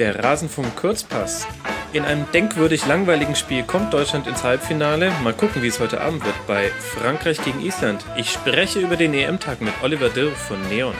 Der 0.00 0.24
Rasenfunk 0.24 0.76
Kurzpass. 0.76 1.46
In 1.92 2.04
einem 2.06 2.24
denkwürdig 2.32 2.86
langweiligen 2.86 3.36
Spiel 3.36 3.64
kommt 3.64 3.92
Deutschland 3.92 4.26
ins 4.26 4.42
Halbfinale. 4.42 5.12
Mal 5.22 5.34
gucken, 5.34 5.62
wie 5.62 5.66
es 5.66 5.78
heute 5.78 6.00
Abend 6.00 6.24
wird 6.24 6.46
bei 6.46 6.70
Frankreich 6.70 7.44
gegen 7.44 7.60
Island. 7.60 8.02
Ich 8.16 8.30
spreche 8.30 8.80
über 8.80 8.96
den 8.96 9.12
EM-Tag 9.12 9.60
mit 9.60 9.74
Oliver 9.82 10.08
Dirr 10.08 10.30
von 10.30 10.58
Neon. 10.70 10.94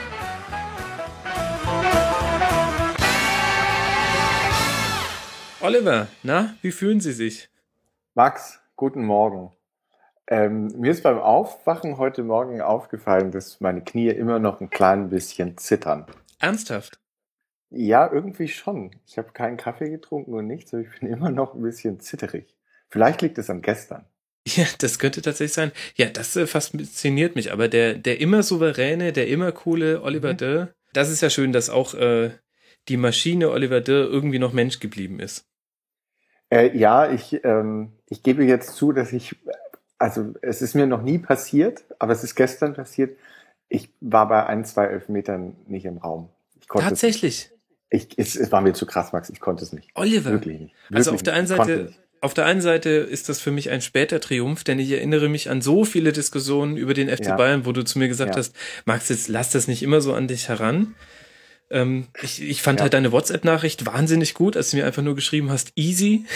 Oliver, 5.63 6.09
na, 6.23 6.57
wie 6.61 6.71
fühlen 6.71 7.01
Sie 7.01 7.13
sich? 7.13 7.49
Max, 8.15 8.61
guten 8.77 9.07
Morgen. 9.07 9.51
Ähm, 10.27 10.67
mir 10.77 10.91
ist 10.91 11.05
beim 11.05 11.19
Aufwachen 11.19 11.97
heute 11.97 12.23
Morgen 12.23 12.61
aufgefallen, 12.61 13.31
dass 13.31 13.63
meine 13.63 13.81
Knie 13.81 14.09
immer 14.09 14.39
noch 14.39 14.61
ein 14.61 14.69
klein 14.69 15.09
bisschen 15.09 15.57
zittern. 15.57 16.05
Ernsthaft? 16.39 17.00
Ja, 17.71 18.11
irgendwie 18.13 18.49
schon. 18.49 18.91
Ich 19.07 19.17
habe 19.17 19.33
keinen 19.33 19.57
Kaffee 19.57 19.91
getrunken 19.91 20.35
und 20.35 20.47
nichts, 20.47 20.75
aber 20.75 20.83
ich 20.83 21.01
bin 21.01 21.09
immer 21.13 21.31
noch 21.31 21.55
ein 21.55 21.63
bisschen 21.63 22.01
zitterig. 22.01 22.57
Vielleicht 22.89 23.23
liegt 23.23 23.39
es 23.39 23.49
an 23.49 23.63
gestern. 23.63 24.05
Ja, 24.47 24.65
das 24.79 24.99
könnte 24.99 25.23
tatsächlich 25.23 25.53
sein. 25.53 25.73
Ja, 25.95 26.07
das 26.07 26.35
äh, 26.35 26.47
fasziniert 26.47 27.37
mich. 27.37 27.53
Aber 27.53 27.69
der, 27.69 27.95
der 27.95 28.21
immer 28.21 28.43
souveräne, 28.43 29.13
der 29.13 29.29
immer 29.29 29.53
coole 29.53 30.03
Oliver 30.03 30.33
mhm. 30.33 30.37
Dirr, 30.39 30.75
das 30.93 31.11
ist 31.11 31.21
ja 31.21 31.31
schön, 31.31 31.53
dass 31.53 31.71
auch 31.71 31.95
äh, 31.95 32.31
die 32.89 32.97
Maschine 32.97 33.51
Oliver 33.51 33.81
Dirr 33.81 34.09
irgendwie 34.09 34.39
noch 34.39 34.53
Mensch 34.53 34.81
geblieben 34.81 35.21
ist. 35.21 35.47
Äh, 36.49 36.77
ja, 36.77 37.13
ich, 37.13 37.45
ähm, 37.45 37.93
ich 38.09 38.25
gebe 38.25 38.45
jetzt 38.45 38.75
zu, 38.75 38.93
dass 38.93 39.13
ich, 39.13 39.37
also 39.99 40.35
es 40.43 40.63
ist 40.63 40.75
mir 40.75 40.87
noch 40.87 41.03
nie 41.03 41.19
passiert, 41.19 41.85
aber 42.01 42.13
es 42.13 42.25
ist 42.25 42.35
gestern 42.35 42.75
passiert. 42.75 43.17
Ich 43.69 43.91
war 44.01 44.27
bei 44.27 44.47
ein, 44.47 44.65
zwei 44.65 44.87
Elfmetern 44.87 45.55
nicht 45.69 45.85
im 45.85 45.99
Raum. 45.99 46.29
Tatsächlich. 46.67 47.53
Ich, 47.91 48.09
es, 48.17 48.37
es 48.37 48.53
war 48.53 48.61
mir 48.61 48.73
zu 48.73 48.87
krass, 48.87 49.13
Max. 49.13 49.31
Ich 49.31 49.41
konnte 49.41 49.65
es 49.65 49.73
nicht. 49.73 49.89
Oliver. 49.95 50.31
Wirklich 50.31 50.61
nicht. 50.61 50.75
Wirklich 50.89 50.97
also 50.97 51.13
auf 51.13 51.23
der 51.23 51.35
einen 51.35 51.47
Seite, 51.49 51.93
auf 52.21 52.35
der 52.35 52.47
einen 52.47 52.61
Seite 52.61 52.91
ist 52.91 53.29
das 53.29 53.41
für 53.41 53.51
mich 53.51 53.71
ein 53.71 53.81
später 53.81 54.21
Triumph, 54.21 54.63
denn 54.65 54.79
ich 54.79 54.91
erinnere 54.93 55.29
mich 55.29 55.51
an 55.51 55.61
so 55.61 55.85
viele 55.85 56.13
Diskussionen 56.13 56.77
über 56.77 56.95
den 56.95 57.09
FC 57.09 57.27
ja. 57.27 57.37
Bayern, 57.37 57.67
wo 57.67 57.73
du 57.73 57.83
zu 57.85 57.99
mir 57.99 58.09
gesagt 58.09 58.35
ja. 58.35 58.39
hast, 58.39 58.55
Max, 58.85 59.09
jetzt 59.09 59.29
lass 59.29 59.51
das 59.51 59.69
nicht 59.69 59.83
immer 59.83 60.01
so 60.01 60.15
an 60.15 60.29
dich 60.29 60.49
heran. 60.49 60.95
Ähm, 61.71 62.09
ich, 62.23 62.43
ich 62.43 62.63
fand 62.63 62.81
ja. 62.81 62.85
halt 62.85 62.95
deine 62.95 63.13
WhatsApp-Nachricht 63.13 63.87
wahnsinnig 63.87 64.35
gut, 64.35 64.57
als 64.57 64.71
du 64.71 64.77
mir 64.77 64.87
einfach 64.87 65.03
nur 65.03 65.15
geschrieben 65.15 65.51
hast, 65.51 65.73
easy. 65.77 66.27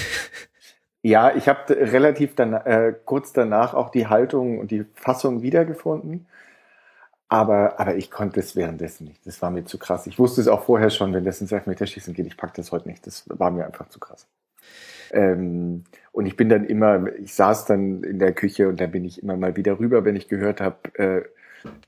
Ja, 1.03 1.37
ich 1.37 1.49
habe 1.49 1.77
relativ 1.77 2.35
dann, 2.35 2.55
äh, 2.55 2.95
kurz 3.05 3.35
danach 3.35 3.75
auch 3.75 3.91
die 3.91 4.07
Haltung 4.07 4.59
und 4.59 4.71
die 4.71 4.87
Fassung 4.95 5.43
wiedergefunden. 5.43 6.27
Aber, 7.35 7.81
aber 7.81 7.97
ich 7.97 8.13
konnte 8.13 8.39
es 8.39 8.55
währenddessen 8.55 9.09
nicht. 9.09 9.27
Das 9.27 9.43
war 9.43 9.51
mir 9.51 9.65
zu 9.65 9.77
krass. 9.77 10.07
Ich 10.07 10.21
wusste 10.21 10.41
es 10.41 10.47
auch 10.47 10.63
vorher 10.63 10.91
schon, 10.91 11.13
wenn 11.13 11.25
das 11.25 11.41
ins 11.41 11.51
Elfmeterschießen 11.51 12.15
geht, 12.15 12.29
ich 12.29 12.37
packe 12.37 12.53
das 12.55 12.71
heute 12.71 12.87
nicht. 12.89 13.05
Das 13.09 13.25
war 13.27 13.51
mir 13.51 13.67
einfach 13.67 13.89
zu 13.89 13.99
krass. 13.99 14.29
Ähm, 15.11 15.83
und 16.13 16.27
ich 16.27 16.37
bin 16.37 16.49
dann 16.49 16.65
immer, 16.65 17.09
ich 17.21 17.35
saß 17.35 17.65
dann 17.65 18.05
in 18.05 18.21
der 18.21 18.35
Küche 18.35 18.69
und 18.69 18.81
dann 18.81 18.93
bin 18.93 19.05
ich 19.05 19.21
immer 19.21 19.37
mal 19.37 19.57
wieder 19.57 19.81
rüber, 19.81 20.05
wenn 20.05 20.15
ich 20.15 20.29
gehört 20.29 20.61
habe, 20.61 20.77
äh, 20.95 21.23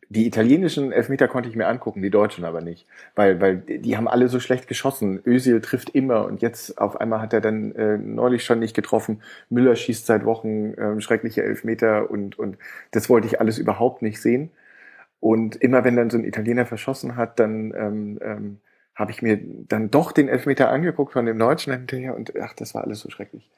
die 0.09 0.27
italienischen 0.27 0.91
Elfmeter 0.91 1.29
konnte 1.29 1.49
ich 1.49 1.55
mir 1.55 1.69
angucken, 1.69 2.03
die 2.03 2.11
deutschen 2.11 2.45
aber 2.45 2.61
nicht. 2.61 2.85
Weil, 3.15 3.41
weil 3.41 3.59
die 3.59 3.97
haben 3.97 4.09
alle 4.09 4.27
so 4.27 4.41
schlecht 4.41 4.67
geschossen. 4.67 5.21
Özil 5.25 5.61
trifft 5.61 5.91
immer 5.91 6.25
und 6.25 6.43
jetzt 6.43 6.77
auf 6.79 7.01
einmal 7.01 7.21
hat 7.21 7.33
er 7.33 7.41
dann 7.41 7.73
äh, 7.77 7.99
neulich 7.99 8.43
schon 8.43 8.59
nicht 8.59 8.75
getroffen. 8.75 9.23
Müller 9.49 9.77
schießt 9.77 10.07
seit 10.07 10.25
Wochen 10.25 10.75
äh, 10.75 11.01
schreckliche 11.01 11.45
Elfmeter 11.45 12.11
und, 12.11 12.37
und 12.37 12.59
das 12.91 13.09
wollte 13.09 13.29
ich 13.29 13.39
alles 13.39 13.59
überhaupt 13.59 14.03
nicht 14.03 14.21
sehen. 14.21 14.51
Und 15.27 15.57
immer 15.57 15.83
wenn 15.83 15.97
dann 15.97 16.09
so 16.09 16.19
ein 16.19 16.25
Italiener 16.25 16.67
verschossen 16.67 17.17
hat, 17.17 17.41
dann 17.41 17.75
ähm, 17.77 18.19
ähm, 18.23 18.61
habe 18.95 19.11
ich 19.11 19.23
mir 19.23 19.41
dann 19.43 19.91
doch 19.91 20.13
den 20.13 20.29
Elfmeter 20.29 20.71
angeguckt 20.71 21.15
von 21.15 21.27
dem 21.27 21.37
Deutschen 21.37 21.73
hinterher 21.73 22.15
und 22.15 22.35
ach, 22.41 22.53
das 22.53 22.77
war 22.77 22.85
alles 22.85 23.01
so 23.01 23.11
schrecklich. 23.11 23.51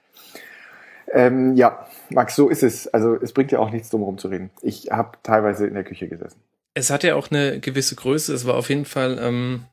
Ähm, 1.12 1.56
ja, 1.56 1.86
Max, 2.08 2.36
so 2.36 2.48
ist 2.48 2.62
es. 2.62 2.88
Also 2.88 3.16
es 3.16 3.34
bringt 3.34 3.52
ja 3.52 3.58
auch 3.58 3.70
nichts 3.70 3.90
drum 3.90 4.00
herum 4.00 4.16
zu 4.16 4.28
reden. 4.28 4.48
Ich 4.62 4.90
habe 4.90 5.18
teilweise 5.22 5.66
in 5.66 5.74
der 5.74 5.84
Küche 5.84 6.08
gesessen. 6.08 6.40
Es 6.72 6.88
hat 6.88 7.04
ja 7.04 7.16
auch 7.16 7.30
eine 7.30 7.60
gewisse 7.60 7.96
Größe. 7.96 8.32
Es 8.32 8.46
war 8.46 8.54
auf 8.54 8.70
jeden 8.70 8.86
Fall 8.86 9.18
ähm, 9.20 9.64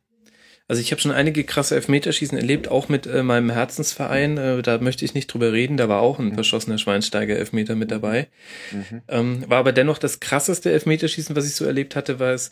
also 0.67 0.81
ich 0.81 0.91
habe 0.91 1.01
schon 1.01 1.11
einige 1.11 1.43
krasse 1.43 1.75
Elfmeterschießen 1.75 2.37
erlebt, 2.37 2.69
auch 2.69 2.89
mit 2.89 3.05
äh, 3.05 3.21
meinem 3.21 3.51
Herzensverein. 3.51 4.37
Äh, 4.37 4.61
da 4.63 4.79
möchte 4.79 5.05
ich 5.05 5.13
nicht 5.13 5.27
drüber 5.27 5.53
reden. 5.53 5.77
Da 5.77 5.89
war 5.89 6.01
auch 6.01 6.17
ein 6.17 6.29
mhm. 6.29 6.35
verschossener 6.35 6.79
Schweinsteiger 6.79 7.35
Elfmeter 7.35 7.75
mit 7.75 7.91
dabei. 7.91 8.27
Mhm. 8.71 9.01
Ähm, 9.07 9.43
war 9.47 9.59
aber 9.59 9.73
dennoch 9.73 9.99
das 9.99 10.19
krasseste 10.19 10.71
Elfmeterschießen, 10.71 11.35
was 11.35 11.45
ich 11.45 11.53
so 11.53 11.65
erlebt 11.65 11.95
hatte, 11.95 12.19
weil 12.19 12.33
es 12.33 12.49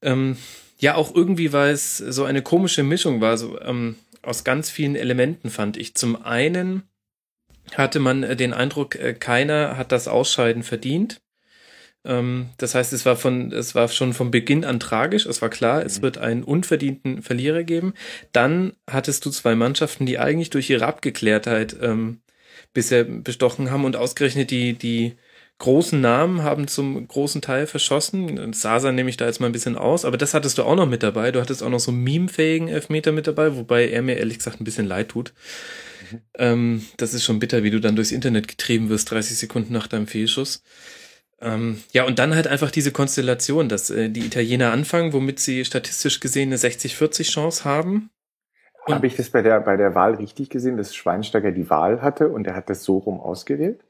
ähm, 0.00 0.36
ja 0.78 0.94
auch 0.94 1.12
irgendwie, 1.12 1.52
weil 1.52 1.72
es 1.72 1.98
so 1.98 2.24
eine 2.24 2.42
komische 2.42 2.84
Mischung 2.84 3.20
war, 3.20 3.36
so 3.36 3.60
ähm, 3.62 3.96
aus 4.22 4.44
ganz 4.44 4.70
vielen 4.70 4.94
Elementen 4.94 5.50
fand 5.50 5.76
ich. 5.76 5.96
Zum 5.96 6.24
einen 6.24 6.84
hatte 7.74 7.98
man 7.98 8.22
äh, 8.22 8.36
den 8.36 8.52
Eindruck, 8.52 8.94
äh, 8.94 9.14
keiner 9.14 9.76
hat 9.76 9.90
das 9.90 10.06
Ausscheiden 10.06 10.62
verdient. 10.62 11.20
Ähm, 12.04 12.50
das 12.58 12.74
heißt, 12.74 12.92
es 12.92 13.04
war 13.06 13.16
von, 13.16 13.52
es 13.52 13.74
war 13.74 13.88
schon 13.88 14.12
von 14.12 14.30
Beginn 14.30 14.64
an 14.64 14.80
tragisch. 14.80 15.26
Es 15.26 15.42
war 15.42 15.50
klar, 15.50 15.80
mhm. 15.80 15.86
es 15.86 16.02
wird 16.02 16.18
einen 16.18 16.42
unverdienten 16.42 17.22
Verlierer 17.22 17.64
geben. 17.64 17.94
Dann 18.32 18.72
hattest 18.88 19.24
du 19.24 19.30
zwei 19.30 19.54
Mannschaften, 19.54 20.06
die 20.06 20.18
eigentlich 20.18 20.50
durch 20.50 20.70
ihre 20.70 20.86
Abgeklärtheit 20.86 21.76
ähm, 21.80 22.20
bisher 22.72 23.04
bestochen 23.04 23.70
haben 23.70 23.84
und 23.84 23.96
ausgerechnet 23.96 24.50
die, 24.50 24.74
die 24.74 25.16
großen 25.58 26.00
Namen 26.00 26.42
haben 26.42 26.68
zum 26.68 27.06
großen 27.06 27.40
Teil 27.40 27.66
verschossen. 27.66 28.52
Sasa 28.52 28.92
nehme 28.92 29.10
ich 29.10 29.16
da 29.16 29.26
jetzt 29.26 29.40
mal 29.40 29.46
ein 29.46 29.52
bisschen 29.52 29.76
aus, 29.76 30.04
aber 30.04 30.16
das 30.16 30.32
hattest 30.32 30.58
du 30.58 30.62
auch 30.62 30.76
noch 30.76 30.88
mit 30.88 31.02
dabei. 31.02 31.32
Du 31.32 31.40
hattest 31.40 31.62
auch 31.62 31.68
noch 31.68 31.80
so 31.80 31.90
memefähigen 31.90 32.68
Elfmeter 32.68 33.10
mit 33.10 33.26
dabei, 33.26 33.56
wobei 33.56 33.88
er 33.88 34.02
mir 34.02 34.16
ehrlich 34.16 34.38
gesagt 34.38 34.60
ein 34.60 34.64
bisschen 34.64 34.86
leid 34.86 35.08
tut. 35.08 35.32
Mhm. 36.10 36.20
Ähm, 36.34 36.86
das 36.96 37.12
ist 37.12 37.24
schon 37.24 37.40
bitter, 37.40 37.64
wie 37.64 37.70
du 37.70 37.80
dann 37.80 37.96
durchs 37.96 38.12
Internet 38.12 38.46
getrieben 38.46 38.88
wirst, 38.88 39.10
30 39.10 39.36
Sekunden 39.36 39.72
nach 39.72 39.88
deinem 39.88 40.06
Fehlschuss. 40.06 40.62
Ähm, 41.40 41.82
ja, 41.92 42.04
und 42.04 42.18
dann 42.18 42.34
halt 42.34 42.46
einfach 42.48 42.70
diese 42.70 42.90
Konstellation, 42.90 43.68
dass 43.68 43.90
äh, 43.90 44.08
die 44.08 44.26
Italiener 44.26 44.72
anfangen, 44.72 45.12
womit 45.12 45.38
sie 45.38 45.64
statistisch 45.64 46.20
gesehen 46.20 46.48
eine 46.48 46.56
60-40 46.56 47.30
Chance 47.30 47.64
haben. 47.64 48.10
Habe 48.94 49.06
ich 49.06 49.16
das 49.16 49.30
bei 49.30 49.42
der, 49.42 49.60
bei 49.60 49.76
der 49.76 49.94
Wahl 49.94 50.14
richtig 50.14 50.48
gesehen, 50.50 50.76
dass 50.76 50.94
Schweinsteiger 50.94 51.52
die 51.52 51.68
Wahl 51.68 52.00
hatte 52.00 52.28
und 52.28 52.46
er 52.46 52.54
hat 52.54 52.70
das 52.70 52.84
so 52.84 52.98
rum 52.98 53.20
ausgewählt? 53.20 53.80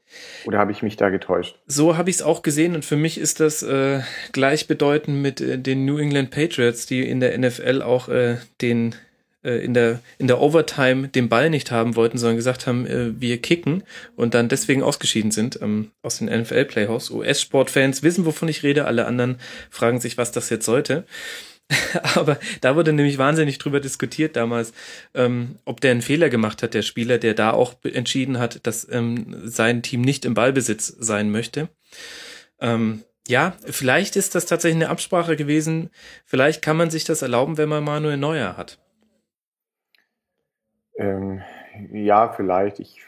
Oder 0.45 0.59
habe 0.59 0.71
ich 0.71 0.83
mich 0.83 0.97
da 0.97 1.09
getäuscht? 1.09 1.57
So 1.67 1.97
habe 1.97 2.09
ich 2.09 2.17
es 2.17 2.21
auch 2.21 2.41
gesehen 2.41 2.75
und 2.75 2.83
für 2.83 2.97
mich 2.97 3.17
ist 3.17 3.39
das 3.39 3.63
äh, 3.63 4.01
gleichbedeutend 4.33 5.21
mit 5.21 5.41
äh, 5.41 5.57
den 5.57 5.85
New 5.85 5.97
England 5.97 6.31
Patriots, 6.31 6.85
die 6.85 7.07
in 7.07 7.19
der 7.19 7.37
NFL 7.37 7.81
auch 7.81 8.09
äh, 8.09 8.37
den 8.61 8.95
in 9.41 9.73
der, 9.73 9.99
in 10.17 10.27
der 10.27 10.41
Overtime 10.41 11.07
den 11.07 11.29
Ball 11.29 11.49
nicht 11.49 11.71
haben 11.71 11.95
wollten, 11.95 12.17
sondern 12.17 12.35
gesagt 12.35 12.67
haben, 12.67 12.85
äh, 12.85 13.19
wir 13.19 13.41
kicken 13.41 13.83
und 14.15 14.33
dann 14.33 14.49
deswegen 14.49 14.83
ausgeschieden 14.83 15.31
sind 15.31 15.59
ähm, 15.61 15.91
aus 16.01 16.17
den 16.17 16.27
NFL-Playhouse. 16.27 17.11
US-Sportfans 17.11 18.03
wissen, 18.03 18.25
wovon 18.25 18.49
ich 18.49 18.63
rede, 18.63 18.85
alle 18.85 19.05
anderen 19.05 19.37
fragen 19.69 20.01
sich, 20.01 20.17
was 20.17 20.31
das 20.31 20.49
jetzt 20.49 20.65
sollte. 20.65 21.05
Aber 22.15 22.39
da 22.61 22.75
wurde 22.75 22.93
nämlich 22.93 23.17
wahnsinnig 23.17 23.59
drüber 23.59 23.79
diskutiert 23.79 24.35
damals, 24.35 24.73
ähm, 25.13 25.57
ob 25.65 25.81
der 25.81 25.91
einen 25.91 26.01
Fehler 26.01 26.29
gemacht 26.29 26.63
hat, 26.63 26.73
der 26.73 26.81
Spieler, 26.81 27.17
der 27.17 27.33
da 27.33 27.51
auch 27.51 27.75
entschieden 27.83 28.39
hat, 28.39 28.65
dass 28.65 28.87
ähm, 28.91 29.37
sein 29.43 29.83
Team 29.83 30.01
nicht 30.01 30.25
im 30.25 30.33
Ballbesitz 30.33 30.87
sein 30.87 31.31
möchte. 31.31 31.69
Ähm, 32.59 33.03
ja, 33.27 33.55
vielleicht 33.65 34.15
ist 34.15 34.33
das 34.33 34.47
tatsächlich 34.47 34.83
eine 34.83 34.89
Absprache 34.89 35.35
gewesen. 35.35 35.91
Vielleicht 36.25 36.63
kann 36.63 36.77
man 36.77 36.89
sich 36.89 37.03
das 37.03 37.21
erlauben, 37.21 37.57
wenn 37.57 37.69
man 37.69 37.83
Manuel 37.83 38.17
Neuer 38.17 38.57
hat. 38.57 38.79
Ähm, 40.99 41.41
ja, 41.91 42.29
vielleicht. 42.29 42.79
Ich, 42.79 43.01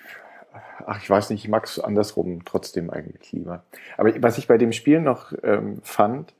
ach, 0.85 1.01
ich 1.01 1.09
weiß 1.09 1.29
nicht, 1.29 1.43
ich 1.43 1.49
mag 1.49 1.65
es 1.65 1.79
andersrum 1.79 2.43
trotzdem 2.45 2.89
eigentlich 2.89 3.31
lieber. 3.31 3.63
Aber 3.97 4.11
was 4.23 4.37
ich 4.37 4.47
bei 4.47 4.57
dem 4.57 4.71
Spiel 4.71 5.01
noch 5.01 5.33
ähm, 5.43 5.81
fand, 5.83 6.33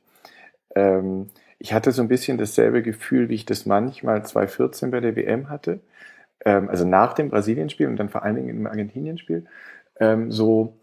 ähm, 0.74 1.28
ich 1.58 1.72
hatte 1.72 1.92
so 1.92 2.02
ein 2.02 2.08
bisschen 2.08 2.38
dasselbe 2.38 2.82
Gefühl, 2.82 3.28
wie 3.28 3.34
ich 3.34 3.46
das 3.46 3.66
manchmal 3.66 4.24
2014 4.24 4.90
bei 4.90 5.00
der 5.00 5.14
WM 5.14 5.50
hatte. 5.50 5.80
Ähm, 6.44 6.68
also 6.70 6.86
nach 6.86 7.12
dem 7.12 7.28
Brasilienspiel 7.28 7.86
und 7.86 7.96
dann 7.96 8.08
vor 8.08 8.24
allen 8.24 8.36
Dingen 8.36 8.48
im 8.48 8.66
Argentinienspiel. 8.66 9.44
Ähm, 10.00 10.32
so 10.32 10.74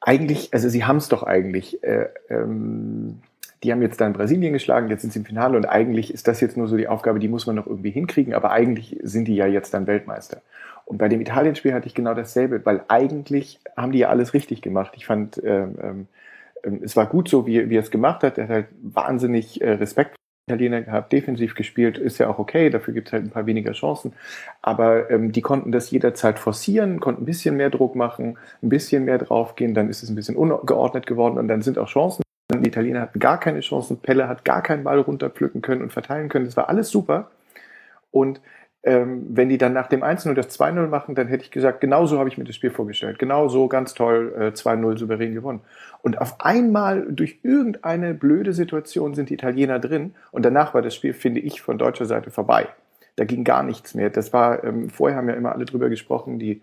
eigentlich, 0.00 0.52
also 0.54 0.68
sie 0.68 0.84
haben 0.84 0.96
es 0.96 1.08
doch 1.08 1.22
eigentlich. 1.22 1.84
Äh, 1.84 2.08
ähm, 2.30 3.20
die 3.62 3.72
haben 3.72 3.82
jetzt 3.82 4.00
dann 4.00 4.12
Brasilien 4.12 4.52
geschlagen, 4.52 4.88
jetzt 4.88 5.02
sind 5.02 5.12
sie 5.12 5.20
im 5.20 5.24
Finale 5.24 5.56
und 5.56 5.66
eigentlich 5.66 6.12
ist 6.12 6.26
das 6.28 6.40
jetzt 6.40 6.56
nur 6.56 6.68
so 6.68 6.76
die 6.76 6.88
Aufgabe, 6.88 7.18
die 7.18 7.28
muss 7.28 7.46
man 7.46 7.56
noch 7.56 7.66
irgendwie 7.66 7.90
hinkriegen, 7.90 8.34
aber 8.34 8.50
eigentlich 8.50 8.98
sind 9.02 9.28
die 9.28 9.36
ja 9.36 9.46
jetzt 9.46 9.72
dann 9.74 9.86
Weltmeister. 9.86 10.42
Und 10.84 10.98
bei 10.98 11.08
dem 11.08 11.20
Italienspiel 11.20 11.72
hatte 11.72 11.86
ich 11.86 11.94
genau 11.94 12.14
dasselbe, 12.14 12.64
weil 12.66 12.82
eigentlich 12.88 13.60
haben 13.76 13.92
die 13.92 14.00
ja 14.00 14.08
alles 14.08 14.34
richtig 14.34 14.62
gemacht. 14.62 14.92
Ich 14.96 15.06
fand, 15.06 15.40
ähm, 15.44 16.08
ähm, 16.64 16.80
es 16.82 16.96
war 16.96 17.06
gut 17.06 17.28
so, 17.28 17.46
wie, 17.46 17.70
wie 17.70 17.76
er 17.76 17.82
es 17.82 17.90
gemacht 17.90 18.24
hat. 18.24 18.36
Er 18.36 18.44
hat 18.44 18.50
halt 18.50 18.66
wahnsinnig 18.82 19.60
äh, 19.60 19.72
Respekt 19.72 20.16
Italiener 20.48 20.82
gehabt, 20.82 21.12
defensiv 21.12 21.54
gespielt, 21.54 21.98
ist 21.98 22.18
ja 22.18 22.28
auch 22.28 22.40
okay, 22.40 22.68
dafür 22.68 22.92
gibt 22.92 23.08
es 23.08 23.12
halt 23.12 23.24
ein 23.24 23.30
paar 23.30 23.46
weniger 23.46 23.72
Chancen. 23.72 24.12
Aber 24.60 25.08
ähm, 25.08 25.30
die 25.30 25.40
konnten 25.40 25.70
das 25.70 25.90
jederzeit 25.92 26.40
forcieren, 26.40 26.98
konnten 26.98 27.22
ein 27.22 27.26
bisschen 27.26 27.56
mehr 27.56 27.70
Druck 27.70 27.94
machen, 27.94 28.36
ein 28.60 28.68
bisschen 28.68 29.04
mehr 29.04 29.18
draufgehen, 29.18 29.72
dann 29.72 29.88
ist 29.88 30.02
es 30.02 30.10
ein 30.10 30.16
bisschen 30.16 30.34
ungeordnet 30.34 31.06
geworden 31.06 31.38
und 31.38 31.46
dann 31.46 31.62
sind 31.62 31.78
auch 31.78 31.86
Chancen 31.86 32.22
die 32.60 32.68
Italiener 32.68 33.00
hatten 33.00 33.18
gar 33.18 33.40
keine 33.40 33.60
Chancen. 33.60 34.00
Pelle 34.00 34.28
hat 34.28 34.44
gar 34.44 34.62
keinen 34.62 34.84
Ball 34.84 34.98
runterpflücken 34.98 35.62
können 35.62 35.82
und 35.82 35.92
verteilen 35.92 36.28
können. 36.28 36.44
Das 36.44 36.56
war 36.56 36.68
alles 36.68 36.90
super. 36.90 37.30
Und 38.10 38.40
ähm, 38.84 39.26
wenn 39.30 39.48
die 39.48 39.58
dann 39.58 39.72
nach 39.72 39.86
dem 39.86 40.02
1-0 40.02 40.34
das 40.34 40.58
2-0 40.58 40.88
machen, 40.88 41.14
dann 41.14 41.28
hätte 41.28 41.44
ich 41.44 41.52
gesagt, 41.52 41.80
genau 41.80 42.06
so 42.06 42.18
habe 42.18 42.28
ich 42.28 42.36
mir 42.36 42.44
das 42.44 42.56
Spiel 42.56 42.70
vorgestellt. 42.70 43.18
Genau 43.18 43.48
so, 43.48 43.68
ganz 43.68 43.94
toll, 43.94 44.34
äh, 44.36 44.48
2-0 44.48 44.98
souverän 44.98 45.34
gewonnen. 45.34 45.60
Und 46.02 46.20
auf 46.20 46.40
einmal 46.40 47.06
durch 47.08 47.38
irgendeine 47.44 48.12
blöde 48.12 48.52
Situation 48.52 49.14
sind 49.14 49.30
die 49.30 49.34
Italiener 49.34 49.78
drin 49.78 50.14
und 50.32 50.44
danach 50.44 50.74
war 50.74 50.82
das 50.82 50.96
Spiel, 50.96 51.14
finde 51.14 51.40
ich, 51.40 51.62
von 51.62 51.78
deutscher 51.78 52.06
Seite 52.06 52.32
vorbei. 52.32 52.66
Da 53.14 53.24
ging 53.24 53.44
gar 53.44 53.62
nichts 53.62 53.94
mehr. 53.94 54.10
Das 54.10 54.32
war, 54.32 54.64
ähm, 54.64 54.90
vorher 54.90 55.16
haben 55.16 55.28
ja 55.28 55.34
immer 55.36 55.52
alle 55.52 55.64
drüber 55.64 55.88
gesprochen, 55.88 56.40
die 56.40 56.60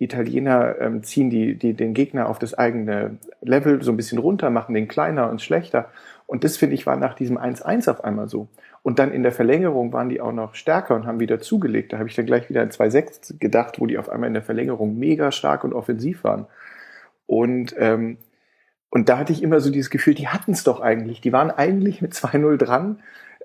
Italiener 0.00 0.76
ähm, 0.80 1.02
ziehen 1.02 1.28
die, 1.28 1.54
die, 1.54 1.74
den 1.74 1.92
Gegner 1.92 2.28
auf 2.28 2.38
das 2.38 2.54
eigene 2.54 3.18
Level 3.42 3.82
so 3.82 3.92
ein 3.92 3.98
bisschen 3.98 4.18
runter, 4.18 4.48
machen 4.48 4.74
den 4.74 4.88
kleiner 4.88 5.28
und 5.28 5.42
schlechter. 5.42 5.90
Und 6.26 6.42
das, 6.42 6.56
finde 6.56 6.74
ich, 6.74 6.86
war 6.86 6.96
nach 6.96 7.14
diesem 7.14 7.36
1-1 7.36 7.90
auf 7.90 8.02
einmal 8.02 8.28
so. 8.28 8.48
Und 8.82 8.98
dann 8.98 9.12
in 9.12 9.22
der 9.22 9.32
Verlängerung 9.32 9.92
waren 9.92 10.08
die 10.08 10.22
auch 10.22 10.32
noch 10.32 10.54
stärker 10.54 10.94
und 10.94 11.06
haben 11.06 11.20
wieder 11.20 11.38
zugelegt. 11.38 11.92
Da 11.92 11.98
habe 11.98 12.08
ich 12.08 12.14
dann 12.14 12.24
gleich 12.24 12.48
wieder 12.48 12.62
an 12.62 12.70
2-6 12.70 13.38
gedacht, 13.38 13.78
wo 13.78 13.86
die 13.86 13.98
auf 13.98 14.08
einmal 14.08 14.28
in 14.28 14.34
der 14.34 14.42
Verlängerung 14.42 14.98
mega 14.98 15.32
stark 15.32 15.64
und 15.64 15.74
offensiv 15.74 16.24
waren. 16.24 16.46
Und, 17.26 17.74
ähm, 17.78 18.16
und 18.88 19.10
da 19.10 19.18
hatte 19.18 19.34
ich 19.34 19.42
immer 19.42 19.60
so 19.60 19.70
dieses 19.70 19.90
Gefühl, 19.90 20.14
die 20.14 20.28
hatten 20.28 20.52
es 20.52 20.64
doch 20.64 20.80
eigentlich. 20.80 21.20
Die 21.20 21.32
waren 21.32 21.50
eigentlich 21.50 22.00
mit 22.00 22.14
2-0 22.14 22.56
dran. 22.56 23.00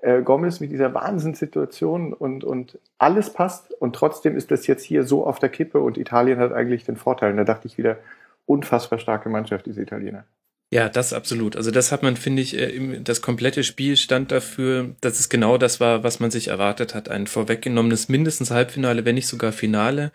Äh, 0.06 0.22
Gomez 0.22 0.60
mit 0.60 0.70
dieser 0.70 0.94
Wahnsinnssituation 0.94 2.12
und, 2.12 2.44
und 2.44 2.78
alles 2.96 3.32
passt. 3.32 3.72
Und 3.72 3.96
trotzdem 3.96 4.36
ist 4.36 4.52
das 4.52 4.68
jetzt 4.68 4.84
hier 4.84 5.02
so 5.02 5.26
auf 5.26 5.40
der 5.40 5.48
Kippe 5.48 5.80
und 5.80 5.98
Italien 5.98 6.38
hat 6.38 6.52
eigentlich 6.52 6.84
den 6.84 6.94
Vorteil. 6.94 7.32
Und 7.32 7.38
da 7.38 7.44
dachte 7.44 7.66
ich 7.66 7.76
wieder, 7.76 7.98
unfassbar 8.46 9.00
starke 9.00 9.28
Mannschaft, 9.28 9.66
diese 9.66 9.82
Italiener. 9.82 10.24
Ja, 10.70 10.88
das 10.88 11.12
absolut. 11.12 11.56
Also 11.56 11.72
das 11.72 11.90
hat 11.90 12.04
man, 12.04 12.14
finde 12.14 12.42
ich, 12.42 12.56
äh, 12.56 13.00
das 13.00 13.20
komplette 13.20 13.64
Spiel 13.64 13.96
stand 13.96 14.30
dafür, 14.30 14.94
dass 15.00 15.18
es 15.18 15.28
genau 15.28 15.58
das 15.58 15.80
war, 15.80 16.04
was 16.04 16.20
man 16.20 16.30
sich 16.30 16.48
erwartet 16.48 16.94
hat. 16.94 17.08
Ein 17.08 17.26
vorweggenommenes 17.26 18.08
mindestens 18.08 18.52
Halbfinale, 18.52 19.04
wenn 19.04 19.16
nicht 19.16 19.26
sogar 19.26 19.50
Finale. 19.50 20.12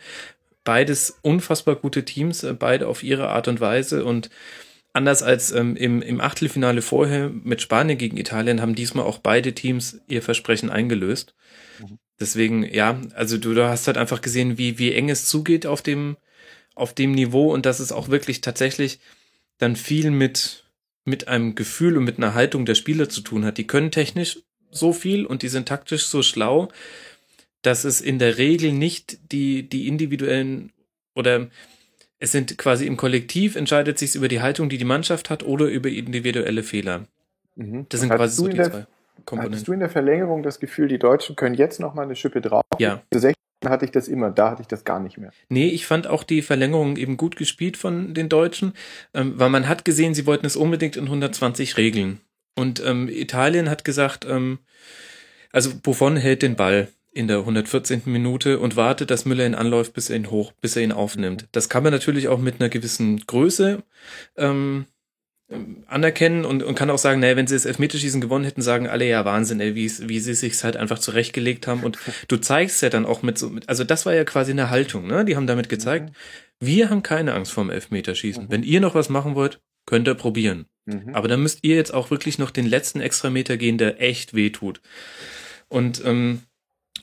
Beides 0.63 1.19
unfassbar 1.21 1.75
gute 1.75 2.05
Teams, 2.05 2.45
äh, 2.45 2.53
beide 2.53 2.87
auf 2.87 3.03
ihre 3.03 3.27
Art 3.27 3.49
und 3.49 3.59
Weise 3.59 4.05
und 4.05 4.29
anders 4.93 5.23
als 5.23 5.51
ähm, 5.51 5.75
im, 5.75 6.01
im 6.01 6.21
Achtelfinale 6.21 6.81
vorher 6.81 7.29
mit 7.29 7.61
Spanien 7.61 7.97
gegen 7.97 8.17
Italien 8.17 8.61
haben 8.61 8.75
diesmal 8.75 9.05
auch 9.05 9.19
beide 9.19 9.53
Teams 9.53 9.99
ihr 10.07 10.21
Versprechen 10.21 10.69
eingelöst. 10.69 11.33
Mhm. 11.79 11.99
Deswegen, 12.19 12.63
ja, 12.63 13.01
also 13.15 13.37
du, 13.37 13.53
du 13.53 13.67
hast 13.67 13.87
halt 13.87 13.97
einfach 13.97 14.21
gesehen, 14.21 14.57
wie, 14.57 14.77
wie 14.77 14.93
eng 14.93 15.09
es 15.09 15.25
zugeht 15.25 15.65
auf 15.65 15.81
dem, 15.81 16.17
auf 16.75 16.93
dem 16.93 17.11
Niveau 17.11 17.53
und 17.53 17.65
dass 17.65 17.79
es 17.79 17.91
auch 17.91 18.09
wirklich 18.09 18.41
tatsächlich 18.41 18.99
dann 19.57 19.75
viel 19.75 20.11
mit, 20.11 20.65
mit 21.05 21.27
einem 21.27 21.55
Gefühl 21.55 21.97
und 21.97 22.03
mit 22.03 22.17
einer 22.17 22.33
Haltung 22.33 22.65
der 22.65 22.75
Spieler 22.75 23.09
zu 23.09 23.21
tun 23.21 23.45
hat. 23.45 23.57
Die 23.57 23.67
können 23.67 23.91
technisch 23.91 24.39
so 24.71 24.93
viel 24.93 25.25
und 25.25 25.41
die 25.41 25.49
sind 25.49 25.67
taktisch 25.67 26.05
so 26.05 26.23
schlau, 26.23 26.69
dass 27.61 27.83
es 27.83 28.01
in 28.01 28.19
der 28.19 28.37
Regel 28.37 28.71
nicht 28.71 29.31
die, 29.31 29.67
die 29.67 29.87
individuellen 29.87 30.71
oder 31.13 31.49
es 32.21 32.31
sind 32.31 32.57
quasi 32.57 32.85
im 32.85 32.95
Kollektiv 32.95 33.55
entscheidet 33.55 33.99
sich 33.99 34.15
über 34.15 34.27
die 34.27 34.41
Haltung, 34.41 34.69
die 34.69 34.77
die 34.77 34.85
Mannschaft 34.85 35.29
hat 35.29 35.43
oder 35.43 35.65
über 35.65 35.89
individuelle 35.89 36.63
Fehler. 36.63 37.05
Mhm. 37.55 37.87
Das 37.89 37.99
sind 37.99 38.09
quasi 38.09 38.35
so 38.35 38.47
die 38.47 38.57
der, 38.57 38.71
zwei 38.71 38.85
Komponenten. 39.25 39.53
Hattest 39.53 39.67
du 39.67 39.73
in 39.73 39.79
der 39.79 39.89
Verlängerung 39.89 40.43
das 40.43 40.59
Gefühl, 40.59 40.87
die 40.87 40.99
Deutschen 40.99 41.35
können 41.35 41.55
jetzt 41.55 41.79
noch 41.79 41.93
mal 41.93 42.03
eine 42.03 42.15
Schippe 42.15 42.39
drauf? 42.39 42.63
Ja 42.79 43.01
hatte 43.69 43.85
ich 43.85 43.91
das 43.91 44.07
immer, 44.07 44.31
da 44.31 44.51
hatte 44.51 44.61
ich 44.61 44.67
das 44.67 44.83
gar 44.83 44.99
nicht 44.99 45.17
mehr. 45.17 45.31
Nee, 45.49 45.67
ich 45.67 45.85
fand 45.85 46.07
auch 46.07 46.23
die 46.23 46.41
Verlängerung 46.41 46.97
eben 46.97 47.17
gut 47.17 47.35
gespielt 47.35 47.77
von 47.77 48.13
den 48.13 48.29
Deutschen, 48.29 48.73
ähm, 49.13 49.33
weil 49.35 49.49
man 49.49 49.67
hat 49.67 49.85
gesehen, 49.85 50.13
sie 50.13 50.25
wollten 50.25 50.45
es 50.45 50.55
unbedingt 50.55 50.95
in 50.97 51.05
120 51.05 51.77
regeln. 51.77 52.21
Und 52.55 52.83
ähm, 52.83 53.07
Italien 53.07 53.69
hat 53.69 53.85
gesagt, 53.85 54.25
ähm, 54.25 54.59
also 55.51 55.71
Buffon 55.81 56.17
hält 56.17 56.41
den 56.41 56.55
Ball 56.55 56.87
in 57.11 57.27
der 57.27 57.39
114. 57.39 58.03
Minute 58.05 58.59
und 58.59 58.75
wartet, 58.75 59.11
dass 59.11 59.25
Müller 59.25 59.45
ihn 59.45 59.55
anläuft, 59.55 59.93
bis 59.93 60.09
er 60.09 60.15
ihn 60.15 60.31
hoch, 60.31 60.53
bis 60.61 60.75
er 60.75 60.83
ihn 60.83 60.91
aufnimmt. 60.91 61.47
Das 61.51 61.67
kann 61.67 61.83
man 61.83 61.91
natürlich 61.91 62.27
auch 62.29 62.39
mit 62.39 62.59
einer 62.59 62.69
gewissen 62.69 63.19
Größe 63.25 63.83
ähm, 64.37 64.85
anerkennen 65.87 66.45
und, 66.45 66.63
und 66.63 66.75
kann 66.75 66.89
auch 66.89 66.97
sagen, 66.97 67.19
naja, 67.19 67.35
wenn 67.35 67.47
sie 67.47 67.55
das 67.55 67.65
Elfmeterschießen 67.65 68.21
gewonnen 68.21 68.45
hätten, 68.45 68.61
sagen 68.61 68.87
alle 68.87 69.05
ja 69.05 69.25
Wahnsinn, 69.25 69.59
ey, 69.59 69.75
wie, 69.75 69.91
wie 70.07 70.19
sie 70.19 70.33
sich 70.33 70.63
halt 70.63 70.77
einfach 70.77 70.99
zurechtgelegt 70.99 71.67
haben. 71.67 71.83
Und 71.83 71.97
du 72.29 72.37
zeigst 72.37 72.81
ja 72.81 72.89
dann 72.89 73.05
auch 73.05 73.21
mit 73.21 73.37
so, 73.37 73.49
mit, 73.49 73.67
also 73.67 73.83
das 73.83 74.05
war 74.05 74.13
ja 74.13 74.23
quasi 74.23 74.51
eine 74.51 74.69
Haltung, 74.69 75.07
ne? 75.07 75.25
Die 75.25 75.35
haben 75.35 75.47
damit 75.47 75.67
gezeigt, 75.67 76.09
mhm. 76.09 76.13
wir 76.59 76.89
haben 76.89 77.03
keine 77.03 77.33
Angst 77.33 77.51
vorm 77.51 77.69
Elfmeterschießen. 77.69 78.45
Mhm. 78.45 78.51
Wenn 78.51 78.63
ihr 78.63 78.79
noch 78.79 78.95
was 78.95 79.09
machen 79.09 79.35
wollt, 79.35 79.59
könnt 79.85 80.07
ihr 80.07 80.15
probieren. 80.15 80.67
Mhm. 80.85 81.13
Aber 81.13 81.27
dann 81.27 81.41
müsst 81.41 81.59
ihr 81.63 81.75
jetzt 81.75 81.93
auch 81.93 82.11
wirklich 82.11 82.39
noch 82.39 82.51
den 82.51 82.65
letzten 82.65 83.01
Extrameter 83.01 83.57
gehen, 83.57 83.77
der 83.77 84.01
echt 84.01 84.33
weh 84.33 84.51
tut. 84.51 84.81
Und 85.67 86.01
ähm, 86.05 86.43